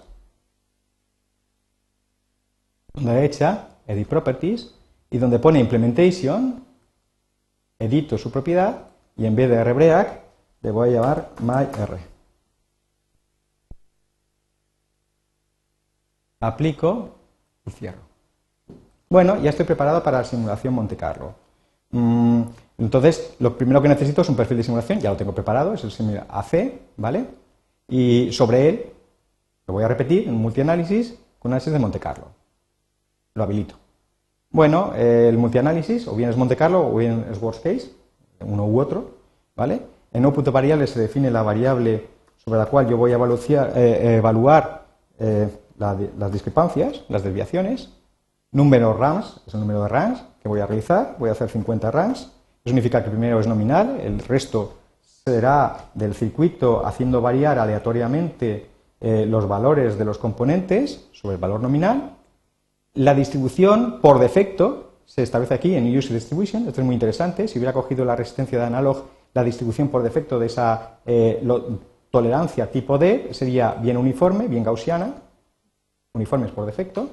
Derecha, 2.93 3.69
Edit 3.87 4.07
Properties, 4.07 4.75
y 5.09 5.17
donde 5.17 5.39
pone 5.39 5.59
Implementation, 5.59 6.65
edito 7.79 8.17
su 8.17 8.31
propiedad 8.31 8.87
y 9.17 9.25
en 9.25 9.35
vez 9.35 9.49
de 9.49 9.63
rbreak 9.63 10.21
le 10.61 10.71
voy 10.71 10.89
a 10.89 10.91
llamar 10.93 11.31
myr. 11.39 11.99
Aplico 16.41 17.15
y 17.65 17.71
cierro. 17.71 18.01
Bueno, 19.09 19.37
ya 19.41 19.51
estoy 19.51 19.65
preparado 19.65 20.03
para 20.03 20.19
la 20.19 20.23
simulación 20.25 20.73
Monte 20.73 20.97
Carlo. 20.97 21.33
Mm, 21.91 22.43
entonces, 22.77 23.35
lo 23.39 23.57
primero 23.57 23.81
que 23.81 23.87
necesito 23.87 24.21
es 24.21 24.29
un 24.29 24.35
perfil 24.35 24.57
de 24.57 24.63
simulación, 24.63 24.99
ya 24.99 25.09
lo 25.09 25.15
tengo 25.15 25.33
preparado, 25.33 25.73
es 25.73 25.99
el 25.99 26.21
AC, 26.29 26.73
¿vale? 26.97 27.25
Y 27.87 28.31
sobre 28.31 28.69
él 28.69 28.85
lo 29.67 29.73
voy 29.73 29.83
a 29.83 29.87
repetir 29.87 30.27
en 30.27 30.35
multianálisis 30.35 31.15
con 31.39 31.51
análisis 31.51 31.71
de 31.71 31.79
Monte 31.79 31.99
Carlo. 31.99 32.27
Lo 33.33 33.43
habilito. 33.43 33.75
Bueno, 34.49 34.93
el 34.95 35.37
multianálisis 35.37 36.07
o 36.07 36.15
bien 36.15 36.29
es 36.29 36.37
Monte 36.37 36.55
Carlo 36.55 36.87
o 36.87 36.95
bien 36.95 37.25
es 37.31 37.41
worst 37.41 37.63
case, 37.63 37.91
uno 38.41 38.65
u 38.65 38.79
otro, 38.79 39.11
¿vale? 39.55 39.81
En 40.11 40.23
variable 40.51 40.87
se 40.87 40.99
define 40.99 41.29
la 41.29 41.43
variable 41.43 42.07
sobre 42.37 42.59
la 42.59 42.65
cual 42.67 42.87
yo 42.87 42.95
voy 42.95 43.11
a 43.11 43.17
eh, 43.17 44.17
evaluar 44.17 44.85
eh, 45.19 45.49
las 45.77 46.31
discrepancias, 46.31 47.03
las 47.09 47.23
desviaciones. 47.23 47.91
Número 48.51 48.93
RAMS 48.93 49.41
es 49.45 49.53
el 49.53 49.59
número 49.59 49.83
de 49.83 49.89
RAMS 49.89 50.23
que 50.41 50.47
voy 50.47 50.61
a 50.61 50.65
realizar. 50.65 51.15
Voy 51.19 51.29
a 51.29 51.33
hacer 51.33 51.49
50 51.49 51.91
RAMS. 51.91 52.31
Eso 52.65 52.71
significa 52.71 53.03
que 53.03 53.11
primero 53.11 53.39
es 53.39 53.45
nominal, 53.45 54.01
el 54.03 54.17
resto 54.17 54.73
será 54.99 55.91
del 55.93 56.15
circuito 56.15 56.83
haciendo 56.83 57.21
variar 57.21 57.59
aleatoriamente 57.59 58.65
eh, 58.99 59.27
los 59.27 59.47
valores 59.47 59.99
de 59.99 60.05
los 60.05 60.17
componentes 60.17 61.07
sobre 61.11 61.35
el 61.35 61.41
valor 61.41 61.61
nominal. 61.61 62.15
La 62.95 63.13
distribución 63.13 63.99
por 64.01 64.17
defecto 64.17 64.93
se 65.05 65.21
establece 65.21 65.53
aquí 65.53 65.75
en 65.75 65.95
User 65.95 66.13
Distribution. 66.13 66.67
Esto 66.67 66.81
es 66.81 66.85
muy 66.85 66.95
interesante. 66.95 67.47
Si 67.47 67.59
hubiera 67.59 67.71
cogido 67.71 68.03
la 68.03 68.15
resistencia 68.15 68.57
de 68.57 68.65
analog, 68.65 69.03
la 69.35 69.43
distribución 69.43 69.89
por 69.89 70.01
defecto 70.01 70.39
de 70.39 70.47
esa 70.47 71.01
eh, 71.05 71.47
tolerancia 72.09 72.71
tipo 72.71 72.97
D 72.97 73.29
sería 73.29 73.73
bien 73.73 73.95
uniforme, 73.95 74.47
bien 74.47 74.63
gaussiana, 74.63 75.13
uniformes 76.13 76.49
por 76.49 76.65
defecto. 76.65 77.09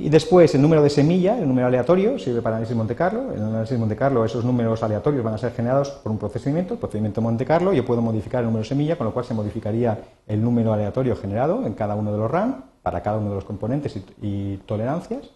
Y 0.00 0.10
después 0.10 0.54
el 0.54 0.62
número 0.62 0.80
de 0.80 0.90
semilla, 0.90 1.36
el 1.36 1.48
número 1.48 1.66
aleatorio, 1.66 2.20
sirve 2.20 2.40
para 2.40 2.54
análisis 2.54 2.76
Monte 2.76 2.94
Carlo. 2.94 3.32
En 3.32 3.40
el 3.40 3.46
análisis 3.46 3.76
Monte 3.76 3.96
Carlo 3.96 4.24
esos 4.24 4.44
números 4.44 4.80
aleatorios 4.84 5.24
van 5.24 5.34
a 5.34 5.38
ser 5.38 5.52
generados 5.52 5.90
por 5.90 6.12
un 6.12 6.18
procedimiento, 6.18 6.74
el 6.74 6.80
procedimiento 6.80 7.20
Monte 7.20 7.44
Carlo. 7.44 7.72
Yo 7.72 7.84
puedo 7.84 8.00
modificar 8.00 8.40
el 8.40 8.46
número 8.46 8.62
de 8.62 8.68
semilla, 8.68 8.96
con 8.96 9.08
lo 9.08 9.12
cual 9.12 9.24
se 9.24 9.34
modificaría 9.34 9.98
el 10.28 10.40
número 10.40 10.72
aleatorio 10.72 11.16
generado 11.16 11.66
en 11.66 11.74
cada 11.74 11.96
uno 11.96 12.12
de 12.12 12.18
los 12.18 12.30
RAM 12.30 12.64
para 12.80 13.02
cada 13.02 13.18
uno 13.18 13.30
de 13.30 13.34
los 13.34 13.44
componentes 13.44 14.00
y 14.22 14.56
tolerancias. 14.58 15.30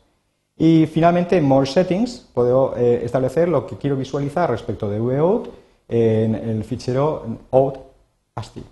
Y 0.56 0.86
finalmente, 0.86 1.36
en 1.36 1.44
More 1.44 1.66
Settings, 1.66 2.28
puedo 2.32 2.76
eh, 2.76 3.04
establecer 3.04 3.48
lo 3.48 3.66
que 3.66 3.76
quiero 3.78 3.96
visualizar 3.96 4.48
respecto 4.48 4.88
de 4.88 5.00
VOUT 5.00 5.48
en 5.88 6.36
el 6.36 6.62
fichero 6.62 7.38
out.asti. 7.50 8.62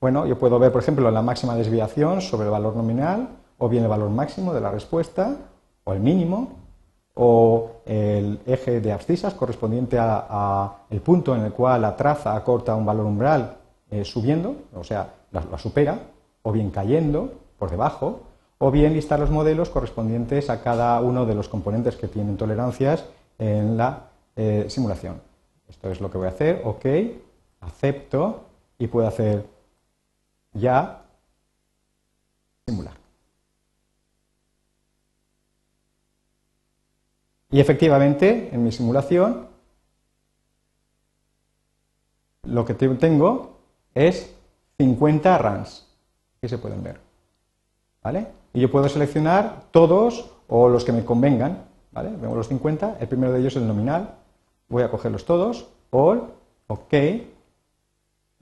Bueno, 0.00 0.26
yo 0.26 0.38
puedo 0.38 0.58
ver, 0.58 0.72
por 0.72 0.80
ejemplo, 0.80 1.10
la 1.10 1.20
máxima 1.20 1.54
desviación 1.56 2.22
sobre 2.22 2.46
el 2.46 2.52
valor 2.52 2.74
nominal, 2.74 3.28
o 3.58 3.68
bien 3.68 3.82
el 3.82 3.88
valor 3.88 4.10
máximo 4.10 4.52
de 4.52 4.60
la 4.60 4.70
respuesta, 4.70 5.36
o 5.84 5.92
el 5.92 6.00
mínimo, 6.00 6.50
o 7.14 7.70
el 7.86 8.40
eje 8.46 8.80
de 8.80 8.92
abscisas 8.92 9.34
correspondiente 9.34 9.98
al 9.98 11.00
punto 11.02 11.34
en 11.34 11.42
el 11.42 11.52
cual 11.52 11.82
la 11.82 11.96
traza 11.96 12.36
acorta 12.36 12.74
un 12.74 12.84
valor 12.84 13.06
umbral 13.06 13.56
eh, 13.90 14.04
subiendo, 14.04 14.56
o 14.74 14.84
sea, 14.84 15.14
la 15.30 15.58
supera, 15.58 16.00
o 16.42 16.52
bien 16.52 16.70
cayendo 16.70 17.32
por 17.58 17.70
debajo, 17.70 18.20
o 18.58 18.70
bien 18.70 18.94
listar 18.94 19.18
los 19.20 19.30
modelos 19.30 19.70
correspondientes 19.70 20.48
a 20.50 20.62
cada 20.62 21.00
uno 21.00 21.26
de 21.26 21.34
los 21.34 21.48
componentes 21.48 21.96
que 21.96 22.08
tienen 22.08 22.36
tolerancias 22.36 23.04
en 23.38 23.76
la 23.76 24.08
eh, 24.34 24.66
simulación. 24.68 25.20
Esto 25.68 25.90
es 25.90 26.00
lo 26.00 26.10
que 26.10 26.18
voy 26.18 26.26
a 26.26 26.30
hacer, 26.30 26.62
ok, 26.64 26.86
acepto 27.60 28.44
y 28.78 28.86
puedo 28.86 29.06
hacer 29.06 29.46
ya 30.52 31.02
simular. 32.66 33.05
Y 37.56 37.60
efectivamente, 37.60 38.50
en 38.52 38.62
mi 38.62 38.70
simulación, 38.70 39.46
lo 42.42 42.66
que 42.66 42.74
tengo 42.74 43.56
es 43.94 44.30
50 44.76 45.38
runs 45.38 45.88
que 46.38 46.50
se 46.50 46.58
pueden 46.58 46.82
ver. 46.82 47.00
¿Vale? 48.02 48.26
Y 48.52 48.60
yo 48.60 48.70
puedo 48.70 48.90
seleccionar 48.90 49.62
todos 49.70 50.32
o 50.48 50.68
los 50.68 50.84
que 50.84 50.92
me 50.92 51.02
convengan. 51.02 51.64
¿vale? 51.92 52.10
Vemos 52.20 52.36
los 52.36 52.48
50, 52.48 52.98
el 53.00 53.08
primero 53.08 53.32
de 53.32 53.40
ellos 53.40 53.56
es 53.56 53.62
el 53.62 53.68
nominal. 53.68 54.16
Voy 54.68 54.82
a 54.82 54.90
cogerlos 54.90 55.24
todos, 55.24 55.66
all, 55.88 56.24
OK, 56.66 56.92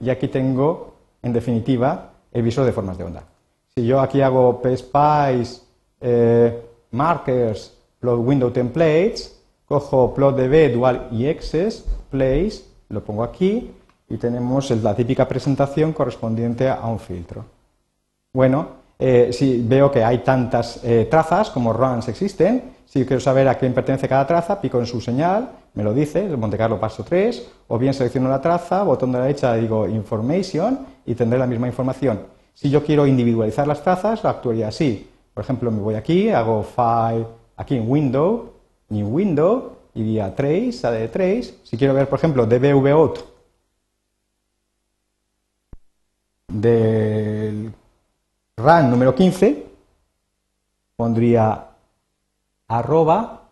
y 0.01 0.09
aquí 0.09 0.27
tengo, 0.27 0.93
en 1.21 1.31
definitiva, 1.31 2.09
el 2.33 2.43
visor 2.43 2.65
de 2.65 2.73
formas 2.73 2.97
de 2.97 3.05
onda. 3.05 3.23
Si 3.73 3.87
yo 3.87 4.01
aquí 4.01 4.19
hago 4.19 4.61
PSpice, 4.61 5.61
eh, 6.01 6.65
markers, 6.91 7.75
plot 8.05 8.19
window 8.19 8.51
templates, 8.51 9.41
cojo 9.65 10.13
plot 10.13 10.37
db 10.37 10.71
dual 10.73 11.07
y 11.11 11.25
excess, 11.25 11.83
place, 12.11 12.61
lo 12.89 13.03
pongo 13.03 13.23
aquí 13.23 13.71
y 14.07 14.17
tenemos 14.17 14.69
la 14.69 14.95
típica 14.95 15.27
presentación 15.27 15.91
correspondiente 15.91 16.69
a 16.69 16.85
un 16.85 16.99
filtro. 16.99 17.45
Bueno, 18.31 18.67
eh, 18.99 19.29
si 19.33 19.59
veo 19.61 19.89
que 19.89 20.03
hay 20.03 20.19
tantas 20.19 20.81
eh, 20.83 21.07
trazas 21.09 21.49
como 21.49 21.73
runs 21.73 22.07
existen, 22.07 22.75
si 22.85 23.03
quiero 23.05 23.19
saber 23.19 23.47
a 23.47 23.55
quién 23.55 23.73
pertenece 23.73 24.07
cada 24.07 24.27
traza, 24.27 24.61
pico 24.61 24.79
en 24.79 24.85
su 24.85 25.01
señal, 25.01 25.49
me 25.73 25.83
lo 25.83 25.91
dice, 25.91 26.23
el 26.23 26.37
Monte 26.37 26.57
Carlo 26.57 26.79
paso 26.79 27.03
3, 27.03 27.49
o 27.67 27.79
bien 27.79 27.95
selecciono 27.95 28.29
la 28.29 28.39
traza, 28.39 28.83
botón 28.83 29.11
de 29.11 29.17
la 29.17 29.25
derecha 29.25 29.55
digo 29.55 29.87
Information 29.87 30.79
y 31.07 31.15
tendré 31.15 31.39
la 31.39 31.47
misma 31.47 31.65
información. 31.65 32.19
Si 32.53 32.69
yo 32.69 32.83
quiero 32.83 33.07
individualizar 33.07 33.67
las 33.67 33.81
trazas, 33.81 34.23
lo 34.23 34.29
actuaría 34.29 34.67
así. 34.67 35.09
Por 35.33 35.43
ejemplo, 35.43 35.71
me 35.71 35.81
voy 35.81 35.95
aquí, 35.95 36.29
hago 36.29 36.63
File, 36.63 37.25
aquí 37.57 37.75
en 37.75 37.89
Window, 37.89 38.53
New 38.89 39.07
Window, 39.07 39.75
y 39.95 40.19
a 40.19 40.35
Trace, 40.35 40.91
de 40.91 41.07
Trace. 41.07 41.55
Si 41.63 41.77
quiero 41.77 41.93
ver, 41.93 42.09
por 42.09 42.19
ejemplo, 42.19 42.45
dbvout 42.45 43.19
del 46.47 47.73
RAN 48.57 48.89
número 48.89 49.15
15, 49.15 49.65
pondría 50.97 51.69
arroba 52.67 53.49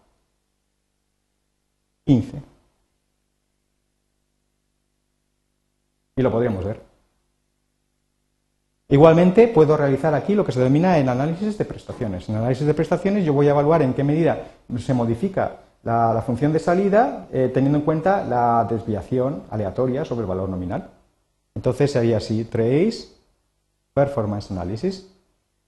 15. 2.06 2.42
Y 6.16 6.22
lo 6.22 6.32
podríamos 6.32 6.64
ver. 6.66 6.93
Igualmente, 8.94 9.48
puedo 9.48 9.76
realizar 9.76 10.14
aquí 10.14 10.36
lo 10.36 10.46
que 10.46 10.52
se 10.52 10.60
denomina 10.60 11.00
el 11.00 11.10
análisis 11.10 11.58
de 11.58 11.66
prestaciones. 11.66 12.30
En 12.30 12.36
el 12.36 12.42
análisis 12.42 12.68
de 12.68 12.76
prestaciones 12.76 13.26
yo 13.26 13.34
voy 13.34 13.48
a 13.48 13.50
evaluar 13.50 13.82
en 13.82 13.96
qué 13.96 14.04
medida 14.04 14.38
se 14.78 14.94
modifica 14.94 15.62
la, 15.82 16.22
función 16.24 16.54
de 16.54 16.60
salida 16.60 17.26
eh, 17.34 17.50
teniendo 17.52 17.80
en 17.80 17.86
cuenta 17.86 18.24
la 18.24 18.68
desviación 18.70 19.46
aleatoria 19.50 20.06
sobre 20.06 20.22
el 20.22 20.28
valor 20.28 20.48
nominal. 20.48 20.92
Entonces 21.56 21.92
sería 21.92 22.18
así, 22.18 22.44
trace 22.46 23.08
Performance 23.96 24.52
Analysis. 24.52 25.10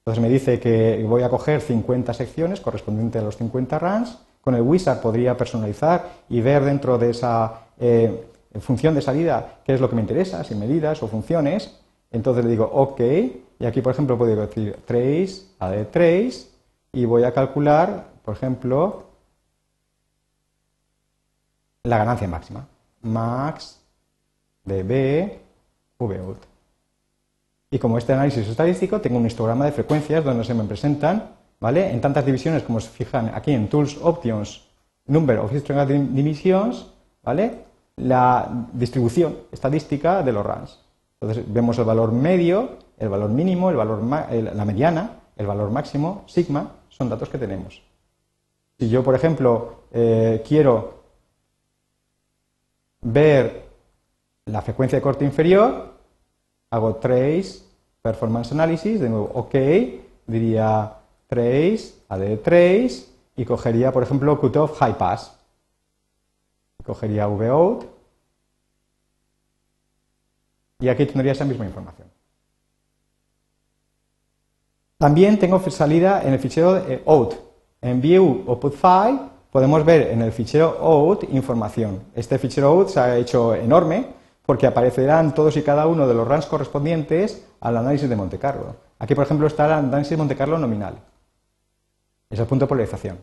Entonces 0.01 0.22
me 0.22 0.29
dice 0.29 0.60
que 0.60 1.03
voy 1.10 1.24
a 1.24 1.29
coger 1.29 1.62
50 1.62 2.13
secciones 2.13 2.62
correspondientes 2.62 3.24
a 3.24 3.25
los 3.25 3.38
50 3.38 3.79
runs. 3.79 4.20
Con 4.39 4.53
el 4.53 4.62
wizard 4.62 5.01
podría 5.01 5.36
personalizar 5.36 6.12
y 6.29 6.41
ver 6.41 6.63
dentro 6.63 7.00
de 7.00 7.10
esa 7.10 7.62
eh, 7.79 8.27
función 8.60 8.94
de 8.94 9.01
salida 9.01 9.62
qué 9.65 9.74
es 9.74 9.82
lo 9.82 9.89
que 9.89 9.96
me 9.96 10.01
interesa, 10.01 10.44
si 10.44 10.53
medidas 10.53 11.01
o 11.01 11.08
funciones. 11.08 11.79
Entonces 12.15 12.45
le 12.45 12.51
digo 12.51 12.63
OK, 12.72 13.01
y 13.60 13.65
aquí, 13.65 13.81
por 13.81 13.91
ejemplo, 13.91 14.17
puedo 14.17 14.34
decir 14.34 14.74
trace, 14.86 15.41
add 15.60 15.88
trace, 15.88 16.48
y 16.93 17.03
voy 17.03 17.25
a 17.25 17.34
calcular, 17.34 18.07
por 18.24 18.36
ejemplo, 18.36 19.03
la 21.84 21.98
ganancia 21.98 22.25
máxima. 22.25 22.65
Max 23.01 23.81
de 24.63 24.84
B. 24.84 25.39
Y 27.69 27.79
como 27.79 27.98
este 27.98 28.13
análisis 28.13 28.48
estadístico, 28.48 29.01
tengo 29.01 29.17
un 29.17 29.25
histograma 29.25 29.65
de 29.65 29.74
frecuencias 29.74 30.24
donde 30.24 30.45
se 30.45 30.53
me 30.53 30.63
presentan, 30.63 31.31
¿vale? 31.60 31.91
En 31.91 32.00
tantas 32.00 32.25
divisiones 32.25 32.63
como 32.63 32.79
se 32.79 32.89
fijan 32.89 33.29
aquí 33.36 33.51
en 33.51 33.67
Tools 33.67 33.98
Options, 34.01 34.63
Number 35.07 35.39
of 35.39 35.53
Histogram 35.53 36.15
Divisions, 36.15 36.88
¿vale? 37.22 37.65
La 37.98 38.67
distribución 38.72 39.38
estadística 39.51 40.24
de 40.24 40.31
los 40.31 40.45
runs. 40.45 40.85
Entonces 41.19 41.45
vemos 41.48 41.77
el 41.77 41.86
valor 41.86 42.12
medio, 42.12 42.77
el 42.98 43.10
valor 43.10 43.29
mínimo, 43.29 43.69
el 43.69 43.75
valor 43.75 44.03
la 44.03 44.65
mediana, 44.65 45.22
el 45.36 45.48
valor 45.48 45.72
máximo, 45.72 46.24
sigma, 46.27 46.72
son 46.89 47.10
datos 47.10 47.29
que 47.29 47.38
tenemos. 47.38 47.81
Si 48.77 48.89
yo, 48.89 49.03
por 49.03 49.15
ejemplo, 49.15 49.84
eh, 49.91 50.43
quiero 50.45 50.95
ver 53.01 53.65
la 54.45 54.62
frecuencia 54.62 54.98
de 54.98 55.03
corte 55.03 55.25
inferior, 55.25 55.93
hago 56.69 56.95
trace, 56.95 57.63
performance 58.01 58.51
analysis, 58.51 59.00
de 59.00 59.10
nuevo 59.10 59.31
OK, 59.34 59.55
diría 60.27 60.93
trace, 61.27 61.95
add 62.10 62.38
trace, 62.43 63.05
y 63.38 63.45
cogería, 63.45 63.91
por 63.91 64.03
ejemplo, 64.03 64.39
cutoff 64.39 64.77
high 64.79 64.98
pass. 64.98 65.38
Cogería 66.86 67.25
vout 67.25 67.94
y 70.79 70.88
aquí 70.88 71.05
tendría 71.05 71.32
esa 71.32 71.46
misma 71.46 71.65
información. 71.65 72.08
También 74.98 75.38
tengo 75.39 75.60
salida 75.70 76.24
en 76.24 76.34
el 76.34 76.39
fichero 76.39 76.82
out. 77.05 77.36
En 77.82 78.01
view 78.01 78.44
o 78.48 78.60
put 78.60 78.74
file 78.74 79.20
podemos 79.51 79.84
ver 79.86 80.08
en 80.12 80.22
el 80.22 80.32
fichero 80.32 80.77
out 80.79 81.24
información. 81.32 82.01
Este 82.15 82.39
fichero 82.39 82.70
out 82.70 82.89
se 82.89 83.00
ha 83.00 83.17
hecho 83.17 83.53
enorme 83.55 84.08
porque 84.46 84.67
aparecerán 84.67 85.34
todos 85.34 85.58
y 85.58 85.63
cada 85.63 85.88
uno 85.88 86.08
de 86.08 86.13
los 86.13 86.27
runs 86.27 86.46
correspondientes 86.46 87.46
al 87.60 87.77
análisis 87.77 88.10
de 88.10 88.15
Monte 88.15 88.38
Carlo. 88.38 88.75
Aquí, 89.00 89.15
por 89.15 89.25
ejemplo, 89.25 89.48
está 89.48 89.65
el 89.65 89.74
análisis 89.74 90.12
de 90.12 90.17
Monte 90.17 90.36
Carlo 90.36 90.58
nominal. 90.58 90.96
Es 92.29 92.39
el 92.39 92.46
punto 92.46 92.65
de 92.65 92.70
polarización. 92.70 93.17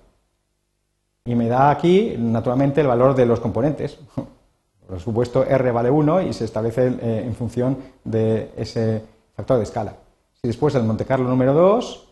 Y 1.24 1.34
me 1.34 1.48
da 1.48 1.70
aquí, 1.70 2.16
naturalmente, 2.18 2.80
el 2.80 2.88
valor 2.88 3.14
de 3.14 3.26
los 3.26 3.40
componentes. 3.40 3.98
Por 4.92 5.00
supuesto, 5.00 5.42
R 5.46 5.72
vale 5.72 5.90
1 5.90 6.20
y 6.20 6.34
se 6.34 6.44
establece 6.44 6.86
eh, 6.86 7.22
en 7.24 7.34
función 7.34 7.78
de 8.04 8.50
ese 8.58 9.02
factor 9.34 9.56
de 9.56 9.62
escala. 9.62 9.94
Si 10.34 10.46
después 10.46 10.74
el 10.74 10.82
Monte 10.82 11.06
Carlo 11.06 11.26
número 11.30 11.54
2 11.54 12.08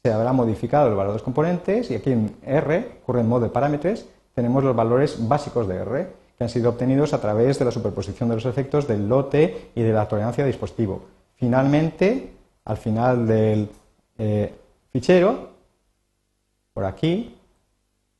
se 0.00 0.12
habrá 0.12 0.32
modificado 0.32 0.86
el 0.86 0.94
valor 0.94 1.10
de 1.10 1.14
los 1.14 1.24
componentes 1.24 1.90
y 1.90 1.96
aquí 1.96 2.12
en 2.12 2.36
R, 2.46 3.00
current 3.04 3.28
mode 3.28 3.48
parámetros, 3.48 4.06
tenemos 4.32 4.62
los 4.62 4.76
valores 4.76 5.26
básicos 5.26 5.66
de 5.66 5.74
R 5.78 6.06
que 6.38 6.44
han 6.44 6.50
sido 6.50 6.70
obtenidos 6.70 7.14
a 7.14 7.20
través 7.20 7.58
de 7.58 7.64
la 7.64 7.72
superposición 7.72 8.28
de 8.28 8.36
los 8.36 8.46
efectos 8.46 8.86
del 8.86 9.08
lote 9.08 9.72
y 9.74 9.82
de 9.82 9.92
la 9.92 10.06
tolerancia 10.06 10.44
de 10.44 10.50
dispositivo. 10.50 11.02
Finalmente, 11.34 12.32
al 12.64 12.76
final 12.76 13.26
del 13.26 13.68
eh, 14.18 14.54
fichero, 14.92 15.48
por 16.72 16.84
aquí, 16.84 17.34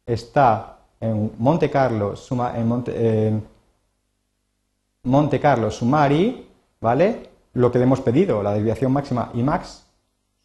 está 0.04 0.78
en 0.98 1.30
Monte 1.38 1.70
Carlo, 1.70 2.14
en 2.56 2.66
Monte, 2.66 3.40
Monte 5.02 5.40
Carlo 5.40 5.70
Sumari, 5.70 6.48
¿vale? 6.80 7.30
Lo 7.54 7.72
que 7.72 7.78
le 7.78 7.84
hemos 7.84 8.00
pedido, 8.00 8.42
la 8.42 8.52
desviación 8.52 8.92
máxima 8.92 9.30
y 9.34 9.42
max 9.42 9.86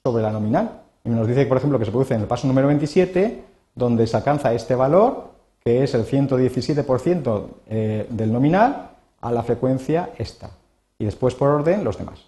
sobre 0.04 0.24
la 0.24 0.32
nominal. 0.32 0.82
Y 1.04 1.10
nos 1.10 1.28
dice, 1.28 1.46
por 1.46 1.58
ejemplo, 1.58 1.78
que 1.78 1.86
se 1.86 1.92
produce 1.92 2.16
en 2.16 2.22
el 2.22 2.28
paso 2.28 2.48
número 2.48 2.68
27, 2.68 3.44
donde 3.76 4.08
se 4.08 4.18
alcanza 4.18 4.54
este 4.54 4.76
valor, 4.76 5.30
que 5.64 5.84
es 5.84 5.94
el 5.94 6.06
117% 6.06 7.48
eh, 7.68 8.08
del 8.10 8.32
nominal, 8.32 8.92
a 9.22 9.32
la 9.32 9.44
frecuencia 9.44 10.12
esta. 10.18 10.50
Y 10.98 11.06
después, 11.06 11.36
por 11.36 11.50
orden, 11.50 11.84
los 11.84 11.98
demás. 11.98 12.26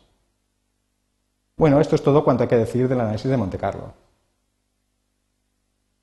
Bueno, 1.55 1.79
esto 1.79 1.95
es 1.95 2.03
todo 2.03 2.23
cuanto 2.23 2.43
hay 2.43 2.49
que 2.49 2.57
decir 2.57 2.87
del 2.87 3.01
análisis 3.01 3.31
de 3.31 3.37
Monte 3.37 3.57
Carlo. 3.57 3.93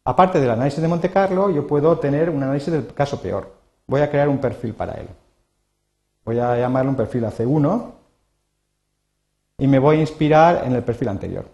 Aparte 0.04 0.40
del 0.40 0.50
análisis 0.50 0.80
de 0.80 0.88
Monte 0.88 1.10
Carlo, 1.10 1.50
yo 1.50 1.66
puedo 1.66 1.98
tener 1.98 2.28
un 2.28 2.42
análisis 2.42 2.72
del 2.72 2.86
caso 2.92 3.20
peor. 3.20 3.52
Voy 3.86 4.00
a 4.00 4.10
crear 4.10 4.28
un 4.28 4.38
perfil 4.38 4.74
para 4.74 4.94
él. 4.94 5.08
Voy 6.24 6.38
a 6.38 6.56
llamarle 6.56 6.90
un 6.90 6.96
perfil 6.96 7.24
AC1 7.24 7.92
y 9.58 9.66
me 9.66 9.78
voy 9.78 9.96
a 9.96 10.00
inspirar 10.00 10.64
en 10.64 10.74
el 10.74 10.82
perfil 10.82 11.08
anterior. 11.08 11.44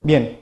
Bien, 0.00 0.40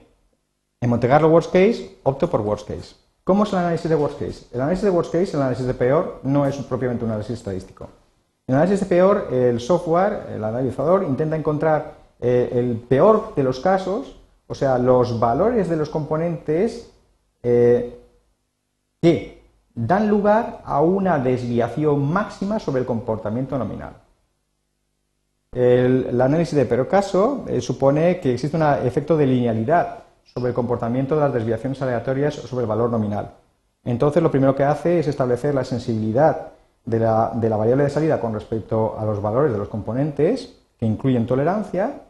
en 0.80 0.90
Monte 0.90 1.06
Carlo 1.06 1.28
Worst 1.28 1.52
Case 1.52 1.98
opto 2.02 2.30
por 2.30 2.40
Worst 2.40 2.66
Case. 2.66 2.96
¿Cómo 3.24 3.44
es 3.44 3.52
el 3.52 3.58
análisis 3.58 3.88
de 3.88 3.96
Worst 3.96 4.18
Case? 4.18 4.46
El 4.52 4.60
análisis 4.62 4.84
de 4.84 4.90
Worst 4.90 5.12
Case, 5.12 5.36
el 5.36 5.42
análisis 5.42 5.66
de 5.66 5.74
peor, 5.74 6.20
no 6.22 6.46
es 6.46 6.56
propiamente 6.56 7.04
un 7.04 7.10
análisis 7.10 7.38
estadístico. 7.38 7.84
En 8.46 8.54
el 8.54 8.62
análisis 8.62 8.80
de 8.80 8.86
peor, 8.86 9.28
el 9.30 9.60
software, 9.60 10.26
el 10.34 10.42
analizador, 10.42 11.04
intenta 11.04 11.36
encontrar 11.36 11.94
eh, 12.20 12.50
el 12.52 12.78
peor 12.78 13.34
de 13.34 13.42
los 13.42 13.60
casos 13.60 14.20
o 14.50 14.54
sea, 14.56 14.78
los 14.78 15.20
valores 15.20 15.68
de 15.68 15.76
los 15.76 15.90
componentes 15.90 16.90
eh, 17.40 17.96
que 19.00 19.39
dan 19.86 20.08
lugar 20.08 20.60
a 20.64 20.82
una 20.82 21.18
desviación 21.18 22.12
máxima 22.12 22.58
sobre 22.58 22.80
el 22.80 22.86
comportamiento 22.86 23.56
nominal. 23.56 23.94
El, 25.52 26.20
análisis 26.20 26.54
de 26.54 26.66
pero 26.66 26.86
caso 26.86 27.44
eh, 27.48 27.60
supone 27.60 28.20
que 28.20 28.34
existe 28.34 28.56
un 28.56 28.62
efecto 28.62 29.16
de 29.16 29.26
linealidad 29.26 30.04
sobre 30.22 30.50
el 30.50 30.54
comportamiento 30.54 31.14
de 31.14 31.22
las 31.22 31.32
desviaciones 31.32 31.80
aleatorias 31.82 32.34
sobre 32.34 32.64
el 32.64 32.68
valor 32.68 32.90
nominal. 32.90 33.30
Entonces, 33.82 34.22
lo 34.22 34.30
primero 34.30 34.54
que 34.54 34.64
hace 34.64 35.00
es 35.00 35.08
establecer 35.08 35.54
la 35.54 35.64
sensibilidad 35.64 36.48
de 36.84 36.98
la, 36.98 37.32
de 37.34 37.48
la 37.48 37.56
variable 37.56 37.84
de 37.84 37.90
salida 37.90 38.20
con 38.20 38.34
respecto 38.34 38.96
a 38.98 39.04
los 39.04 39.22
valores 39.22 39.50
de 39.50 39.58
los 39.58 39.68
componentes, 39.68 40.56
que 40.78 40.86
incluyen 40.86 41.26
tolerancia, 41.26 42.02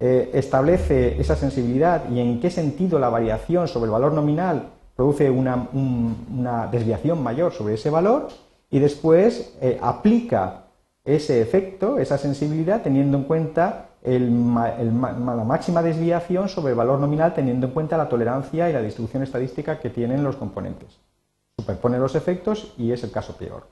eh, 0.00 0.30
establece 0.32 1.20
esa 1.20 1.36
sensibilidad 1.36 2.08
y 2.10 2.20
en 2.20 2.40
qué 2.40 2.50
sentido 2.50 2.98
la 2.98 3.10
variación 3.10 3.68
sobre 3.68 3.84
el 3.84 3.92
valor 3.92 4.12
nominal 4.12 4.70
produce 5.02 5.28
una, 5.30 6.68
desviación 6.70 7.20
mayor 7.20 7.52
sobre 7.52 7.74
ese 7.74 7.90
valor 7.90 8.28
y 8.70 8.78
después 8.78 9.52
eh, 9.60 9.76
aplica 9.82 10.66
ese 11.04 11.42
efecto, 11.42 11.98
esa 11.98 12.18
sensibilidad, 12.18 12.82
teniendo 12.82 13.18
en 13.18 13.24
cuenta 13.24 13.88
la 14.04 15.44
máxima 15.44 15.82
desviación 15.82 16.48
sobre 16.48 16.70
el 16.70 16.78
valor 16.78 17.00
nominal, 17.00 17.34
teniendo 17.34 17.66
en 17.66 17.72
cuenta 17.72 17.96
la 17.96 18.08
tolerancia 18.08 18.70
y 18.70 18.72
la 18.72 18.80
distribución 18.80 19.24
estadística 19.24 19.80
que 19.80 19.90
tienen 19.90 20.22
los 20.22 20.36
componentes. 20.36 21.00
Superpone 21.58 21.98
los 21.98 22.14
efectos 22.14 22.72
y 22.78 22.92
es 22.92 23.02
el 23.02 23.10
caso 23.10 23.36
peor. 23.36 23.66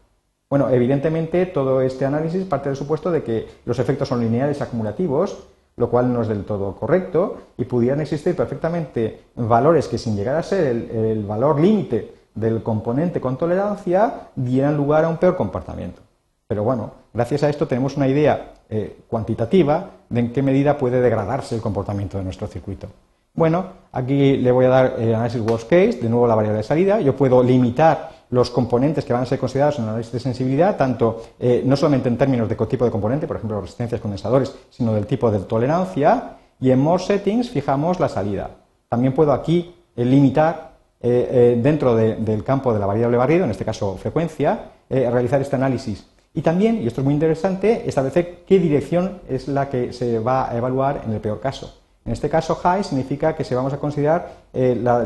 Bueno, 0.49 0.69
evidentemente 0.69 1.47
todo 1.47 1.81
este 1.81 2.07
análisis 2.07 2.45
parte 2.45 2.71
del 2.71 2.77
supuesto 2.77 3.13
de 3.13 3.23
que 3.23 3.47
los 3.65 3.79
efectos 3.79 4.09
son 4.09 4.21
lineales 4.21 4.61
acumulativos 4.61 5.47
lo 5.81 5.89
cual 5.89 6.13
no 6.13 6.21
es 6.21 6.29
del 6.29 6.45
todo 6.45 6.77
correcto, 6.77 7.39
y 7.57 7.65
pudieran 7.65 8.03
existir 8.03 8.37
perfectamente 8.37 9.23
valores 9.35 9.89
que 9.89 9.97
sin 9.97 10.15
llegar 10.15 10.37
a 10.37 10.43
ser 10.43 10.67
el, 10.67 11.25
valor 11.25 11.59
límite 11.59 12.13
del 12.35 12.63
componente 12.63 13.19
con 13.19 13.39
tolerancia 13.39 14.29
dieran 14.37 14.77
lugar 14.77 15.07
a 15.07 15.09
un 15.09 15.17
peor 15.17 15.37
comportamiento. 15.37 16.03
Pero 16.47 16.65
bueno, 16.65 16.91
gracias 17.15 17.43
a 17.45 17.49
esto 17.49 17.67
tenemos 17.67 17.97
una 17.97 18.09
idea 18.09 18.53
eh, 18.69 18.99
cuantitativa 19.09 19.91
de 20.11 20.21
en 20.21 20.33
qué 20.33 20.43
medida 20.43 20.77
puede 20.77 21.01
degradarse 21.01 21.55
el 21.55 21.63
comportamiento 21.63 22.19
de 22.19 22.25
nuestro 22.25 22.47
circuito. 22.47 22.89
Bueno, 23.33 23.65
aquí 23.93 24.37
le 24.37 24.53
voy 24.53 24.67
a 24.67 24.69
dar 24.69 24.95
el 24.99 25.15
análisis 25.15 25.41
worst 25.41 25.71
case, 25.71 25.99
de 26.03 26.11
nuevo 26.11 26.27
la 26.27 26.35
variable 26.35 26.59
de 26.59 26.65
salida. 26.65 27.01
Yo 27.01 27.17
puedo 27.17 27.43
limitar 27.43 28.11
los 28.31 28.51
componentes 28.51 29.05
que 29.05 29.13
van 29.13 29.23
a 29.23 29.27
ser 29.27 29.39
considerados 29.39 29.79
en 29.79 29.85
el 29.85 29.91
análisis 29.91 30.13
de 30.13 30.21
sensibilidad, 30.21 30.77
tanto 30.77 31.23
eh, 31.39 31.63
no 31.65 31.77
solamente 31.77 32.09
en 32.09 32.17
términos 32.17 32.49
de 32.49 32.55
tipo 32.55 32.85
de 32.85 32.91
componente, 32.91 33.27
por 33.27 33.37
ejemplo, 33.37 33.61
resistencias 33.61 34.01
condensadores, 34.01 34.55
sino 34.71 34.95
del 34.95 35.07
tipo 35.07 35.31
de 35.31 35.41
tolerancia. 35.41 36.37
Y 36.61 36.71
en 36.71 36.79
more 36.79 37.03
settings 37.03 37.51
fijamos 37.51 37.99
la 37.99 38.09
salida. 38.09 38.51
También 38.89 39.15
puedo 39.15 39.33
aquí 39.33 39.75
eh, 39.97 40.05
limitar 40.05 40.79
eh, 41.01 41.59
dentro 41.61 41.97
del 41.97 42.45
campo 42.45 42.75
de 42.75 42.79
la 42.79 42.87
variable 42.87 43.17
barrido, 43.17 43.45
en 43.45 43.51
este 43.51 43.65
caso 43.65 43.97
frecuencia, 43.97 44.73
realizar 44.89 45.41
este 45.41 45.57
análisis. 45.57 46.07
Y 46.35 46.43
también, 46.43 46.83
y 46.83 46.87
esto 46.87 47.01
es 47.01 47.05
muy 47.05 47.15
interesante, 47.15 47.89
establecer 47.89 48.45
qué 48.47 48.59
dirección 48.59 49.21
es 49.29 49.49
la 49.49 49.71
que 49.71 49.93
se 49.93 50.19
va 50.19 50.51
a 50.51 50.57
evaluar 50.57 51.03
en 51.07 51.13
el 51.13 51.21
peor 51.21 51.41
caso. 51.41 51.80
En 52.05 52.13
este 52.13 52.31
caso, 52.31 52.55
high 52.55 52.83
significa 52.83 53.37
que 53.37 53.45
se 53.45 53.55
vamos 53.55 53.73
a 53.73 53.79
considerar 53.79 54.33
eh, 54.53 54.75
la, 54.75 55.05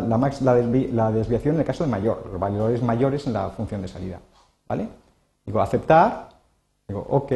desviación 1.10 1.54
en 1.56 1.60
el 1.60 1.66
caso 1.66 1.84
de 1.84 1.90
mayor, 1.90 2.28
los 2.30 2.40
valores 2.40 2.82
mayores 2.82 3.26
en 3.26 3.32
la 3.32 3.50
función 3.50 3.82
de 3.82 3.88
salida. 3.88 4.20
¿Vale? 4.68 4.88
Digo 5.44 5.60
aceptar, 5.60 6.28
digo 6.86 7.04
OK, 7.10 7.32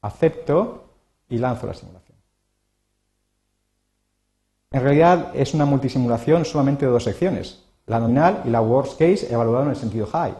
acepto 0.00 0.84
y 1.28 1.38
lanzo 1.38 1.66
la 1.66 1.74
simulación. 1.74 2.16
En 4.70 4.82
realidad 4.82 5.30
es 5.34 5.54
una 5.54 5.64
multisimulación 5.64 6.44
solamente 6.44 6.86
de 6.86 6.92
dos 6.92 7.04
secciones, 7.04 7.64
la 7.86 8.00
nominal 8.00 8.42
y 8.44 8.50
la 8.50 8.60
worst 8.60 8.98
case 8.98 9.32
evaluada 9.32 9.64
en 9.64 9.70
el 9.70 9.76
sentido 9.76 10.06
high. 10.06 10.34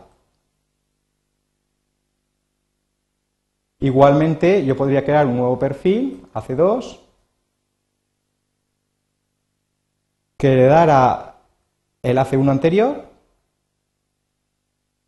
Igualmente, 3.79 4.65
yo 4.65 4.77
podría 4.77 5.05
crear 5.05 5.27
un 5.27 5.37
nuevo 5.37 5.59
perfil, 5.59 6.27
AC2, 6.35 7.06
que 10.37 10.53
heredara 10.53 11.37
el 12.03 12.19
AC1 12.19 12.51
anterior 12.51 13.05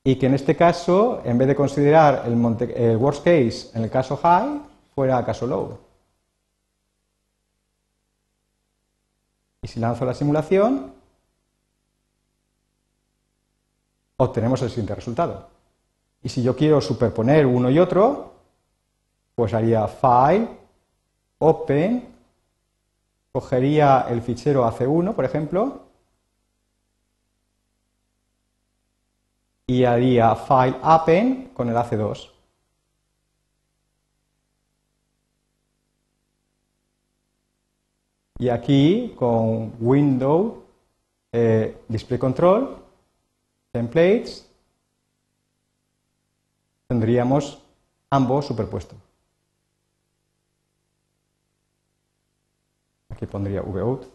y 0.05 0.17
que 0.17 0.27
en 0.27 0.35
este 0.35 0.57
caso, 0.57 1.21
en 1.25 1.37
vez 1.37 1.49
de 1.49 1.55
considerar 1.55 2.23
el, 2.27 2.97
worst 2.97 3.25
case 3.25 3.71
en 3.75 3.85
el 3.85 3.91
caso 3.91 4.17
high, 4.17 4.61
fuera 4.95 5.25
caso 5.25 5.47
low. 5.47 5.79
Y 9.61 9.69
si 9.69 9.81
lanzo 9.81 10.05
la 10.05 10.14
simulación, 10.14 10.95
obtenemos 14.17 14.62
el 14.62 14.71
siguiente 14.71 14.95
resultado. 14.95 15.49
Y 16.23 16.29
si 16.29 16.43
yo 16.43 16.57
quiero 16.57 16.81
superponer 16.81 17.45
uno 17.45 17.71
y 17.71 17.79
otro, 17.79 18.33
pues 19.35 19.53
haría 19.53 19.87
file, 19.87 20.49
open, 21.38 22.17
cogería 23.33 24.07
el 24.09 24.23
fichero 24.23 24.64
AC1, 24.64 25.14
por 25.14 25.25
ejemplo, 25.25 25.88
y 29.67 29.85
haría 29.85 30.35
file 30.35 30.77
append 30.83 31.53
con 31.53 31.69
el 31.69 31.77
AC2. 31.77 32.31
Y 38.41 38.49
aquí 38.49 39.14
con 39.17 39.75
window 39.81 40.64
eh, 41.33 41.77
display 41.88 42.19
control 42.19 42.79
templates 43.73 44.49
tendríamos 46.87 47.62
ambos 48.11 48.47
superpuestos. 48.47 49.08
Aquí 53.18 53.26
pondría 53.26 53.62
vout. 53.62 54.07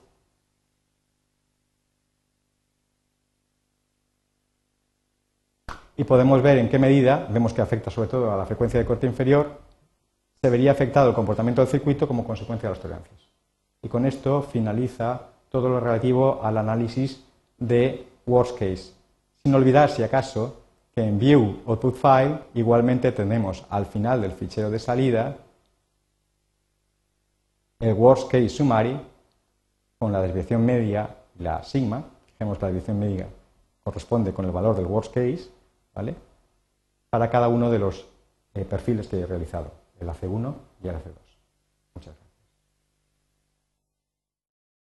Y 5.98 6.06
podemos 6.06 6.42
ver 6.42 6.58
en 6.60 6.70
qué 6.70 6.80
medida, 6.80 7.28
vemos 7.30 7.54
que 7.54 7.62
afecta 7.62 7.92
sobre 7.92 8.08
todo 8.08 8.32
a 8.32 8.38
la 8.38 8.46
frecuencia 8.46 8.80
de 8.80 8.86
corte 8.86 9.06
inferior, 9.06 9.60
se 10.42 10.50
vería 10.50 10.72
afectado 10.72 11.10
el 11.10 11.16
comportamiento 11.16 11.60
del 11.60 11.70
circuito 11.70 12.08
como 12.08 12.24
consecuencia 12.24 12.70
de 12.70 12.76
las 12.76 12.82
tolerancias. 12.82 13.20
Y 13.82 13.90
con 13.90 14.06
esto 14.06 14.42
finaliza 14.42 15.20
todo 15.50 15.68
lo 15.68 15.82
relativo 15.82 16.40
al 16.42 16.58
análisis 16.58 17.26
de 17.58 18.08
worst 18.26 18.58
case. 18.58 18.94
Sin 19.44 19.54
olvidar, 19.54 19.90
si 19.90 20.02
acaso, 20.02 20.62
que 20.96 21.02
en 21.02 21.20
View 21.20 21.60
Output 21.68 21.96
File 21.96 22.40
igualmente 22.54 23.12
tenemos 23.12 23.66
al 23.70 23.86
final 23.86 24.22
del 24.22 24.32
fichero 24.32 24.72
de 24.72 24.80
salida 24.80 25.36
el 27.84 27.94
worst 27.94 28.32
case 28.32 28.50
summary 28.50 28.98
con 30.00 30.12
la 30.12 30.22
desviación 30.22 30.66
media 30.66 31.10
la 31.40 31.64
sigma, 31.64 32.04
fijemos 32.26 32.62
la 32.62 32.68
desviación 32.70 33.00
media 33.00 33.28
corresponde 33.84 34.34
con 34.34 34.46
el 34.46 34.52
valor 34.52 34.76
del 34.76 34.86
worst 34.86 35.14
case, 35.14 35.50
¿vale? 35.94 36.16
Para 37.10 37.30
cada 37.30 37.50
uno 37.50 37.70
de 37.70 37.80
los 37.80 38.06
eh, 38.54 38.64
perfiles 38.64 39.08
que 39.08 39.20
he 39.20 39.26
realizado, 39.26 39.72
el 40.00 40.08
AC1 40.08 40.54
y 40.84 40.88
el 40.88 40.96
AC2. 40.96 41.12
Muchas 41.94 42.08
gracias. 42.08 42.23